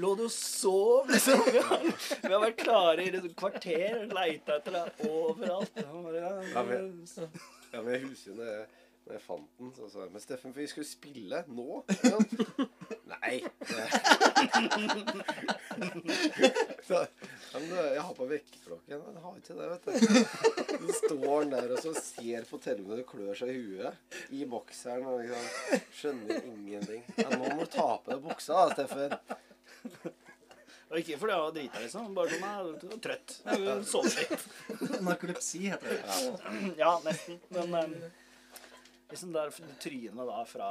Lå 0.00 0.14
du 0.16 0.22
og 0.24 0.32
sov, 0.32 1.08
liksom? 1.10 1.40
Vi 1.52 1.60
har, 2.32 2.38
vært 2.40 2.60
klare 2.62 3.04
i 3.04 3.10
et 3.12 3.26
kvarter, 3.36 4.06
leita 4.08 4.56
etter 4.60 4.72
deg 4.78 5.02
overalt. 5.08 5.82
Han 5.84 6.06
ja, 6.16 6.30
Ja, 6.54 6.62
men- 6.68 7.02
Ja, 7.72 7.82
men 7.82 8.06
husker 8.06 8.32
jo 8.32 8.38
når 9.02 9.16
jeg, 9.16 9.22
fant 9.24 9.48
den, 9.58 9.70
så 9.74 9.88
sa 9.90 10.04
jeg 10.04 10.12
Men 10.14 10.22
Steffen, 10.22 10.52
vi 10.54 10.66
skulle 10.70 10.86
spille 10.86 11.38
nå? 11.50 11.82
Ja. 12.06 12.18
Nei. 13.12 13.36
Så, 16.86 17.00
men 17.52 17.66
jeg 17.72 18.02
har 18.02 18.14
på 18.16 18.26
vekkerklokken. 18.30 19.02
Men 19.02 19.16
jeg 19.18 19.24
har 19.24 19.34
ikke 19.40 19.56
det, 19.58 19.66
vet 19.72 19.84
du. 19.84 19.92
Så 20.86 20.96
står 21.00 21.26
han 21.28 21.52
der 21.52 21.74
og 21.74 21.82
så 21.82 21.92
ser 21.98 22.48
på 22.48 22.58
telefonen 22.62 23.02
og 23.02 23.10
klør 23.10 23.34
seg 23.42 23.52
i 23.52 23.58
huet. 23.58 23.92
I 24.34 24.40
bokseren 24.50 25.06
og 25.10 25.20
liksom 25.22 25.46
skjønner 25.98 26.48
ingenting. 26.52 27.02
Ja, 27.18 27.28
nå 27.34 27.44
må 27.44 27.60
du 27.62 27.70
ta 27.74 27.88
på 28.02 28.14
deg 28.14 28.24
buksa, 28.24 28.52
da, 28.62 28.74
Steffen. 28.74 29.10
Og 30.92 30.98
ikke 31.00 31.16
fordi 31.18 31.32
jeg 31.32 31.42
var 31.42 31.52
drita, 31.56 31.76
liksom. 31.80 32.10
Bare 32.16 32.28
sånn 32.32 32.42
jeg 32.44 32.88
var 32.90 32.98
trøtt. 33.06 33.28
Jeg 33.46 33.54
vil 33.62 33.68
litt. 34.18 34.42
Narkolepsi 35.06 35.60
heter 35.72 35.88
det. 35.94 36.02
Ja, 36.82 36.92
nesten. 37.06 37.38
Men 37.54 37.68
um, 37.78 37.94
liksom 39.12 39.32
der 39.34 39.52
trynet 39.82 40.28
da 40.28 40.42
fra 40.48 40.68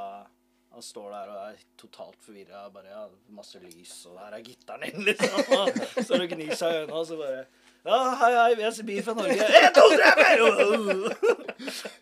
Han 0.72 0.84
står 0.84 1.10
der 1.12 1.30
og 1.32 1.40
er 1.50 1.64
totalt 1.76 2.22
forvirra. 2.24 2.62
Bare 2.72 2.88
ja, 2.88 3.02
masse 3.36 3.60
lys, 3.60 4.06
og 4.08 4.16
her 4.22 4.38
er 4.38 4.44
gitaren 4.46 4.86
din, 4.86 5.04
liksom. 5.10 5.50
Og 5.52 6.06
så 6.08 6.20
gnir 6.30 6.54
seg 6.56 6.72
i 6.72 6.78
øynene, 6.80 6.96
og 6.96 7.06
så 7.10 7.18
bare 7.20 7.42
ja, 7.82 7.96
hei, 8.14 8.30
hei, 8.36 8.54
vi 8.54 8.62
er 8.62 8.70
Sibir 8.70 9.02
fra 9.02 9.12
Norge. 9.18 9.42
En, 9.58 9.72
to, 9.74 9.84
tre, 9.90 10.10
fire! 10.20 10.50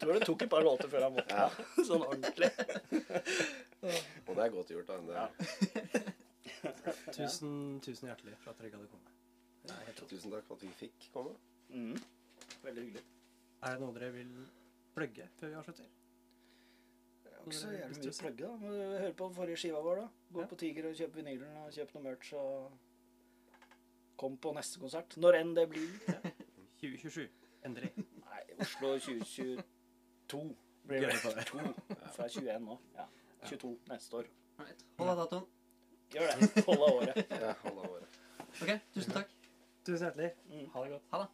Tror 0.03 0.13
det 0.13 0.27
tok 0.29 0.43
et 0.45 0.51
par 0.53 0.65
låter 0.65 0.91
før 0.93 1.07
han 1.07 1.15
våkna. 1.17 1.47
Sånn 1.89 2.05
ordentlig. 2.05 2.51
Og 3.81 4.35
det 4.37 4.45
er 4.45 4.53
godt 4.53 4.75
gjort, 4.75 4.91
da. 4.93 5.25
Det, 5.41 6.03
Tusen, 7.17 7.55
tusen 7.81 8.11
hjertelig 8.11 8.37
for 8.43 8.53
at 8.53 8.61
dere 8.61 8.75
gadd 8.75 8.85
å 8.85 8.91
komme. 8.93 9.17
Er 9.73 9.97
tusen 10.03 10.35
takk 10.35 10.45
for 10.45 10.59
at 10.61 10.67
vi 10.67 10.73
fikk 10.83 11.09
komme. 11.15 11.33
Mm. 11.73 11.97
Veldig 12.67 12.85
hyggelig. 12.85 13.07
Er 13.65 13.77
det 13.77 13.81
noe 13.81 13.97
dere 13.97 14.13
vil 14.19 14.35
plugge 14.97 15.31
før 15.41 15.55
vi 15.55 15.59
avslutter? 15.63 15.89
Er 17.41 17.51
ikke 17.51 17.59
så 17.61 17.71
jævlig 17.75 17.99
mye 17.99 18.11
å 18.13 18.21
plugge, 18.21 18.47
da. 18.47 18.53
Må 18.61 18.71
høre 19.01 19.13
på 19.19 19.29
forrige 19.35 19.57
skiva 19.63 19.81
vår, 19.85 19.97
da. 20.03 20.09
Gå 20.33 20.41
Ja. 20.41 20.47
på 20.47 20.57
Tiger 20.61 20.89
og 20.91 20.95
kjøp 20.99 21.15
vinylen 21.17 21.57
og 21.65 21.73
kjøp 21.73 21.95
noe 21.95 22.03
merch 22.05 22.33
og 22.35 22.73
Kom 24.21 24.35
på 24.37 24.51
neste 24.53 24.79
konsert. 24.79 25.15
Når 25.17 25.39
enn 25.39 25.55
det 25.57 25.63
blir. 25.71 25.89
2027. 26.83 27.29
Endelig. 27.65 27.89
Nei, 27.97 28.43
Oslo 28.61 28.91
2022 28.99 30.43
blir 30.85 31.07
det. 31.07 31.15
på 31.23 31.33
det. 31.33 31.47
For 31.49 32.27
det 32.27 32.27
er 32.27 32.29
21 32.29 32.67
nå. 32.67 32.77
Ja. 32.99 33.07
22 33.49 33.71
neste 33.89 34.17
år. 34.21 34.29
Hold 34.99 35.11
av 35.15 35.23
datoen. 35.23 35.47
Gjør 36.13 36.29
det. 36.37 36.65
Hold 36.67 36.85
av 36.85 36.99
året. 36.99 37.33
Ja, 37.41 37.55
alle 37.65 37.89
året. 37.89 38.19
OK, 38.61 38.75
tusen 38.93 39.13
takk. 39.17 39.33
Tusen 39.87 40.05
hjertelig. 40.11 40.31
Mm. 40.51 40.67
Ha 40.75 40.85
det 40.85 40.91
godt. 40.99 41.07
Ha 41.15 41.23
det. 41.25 41.29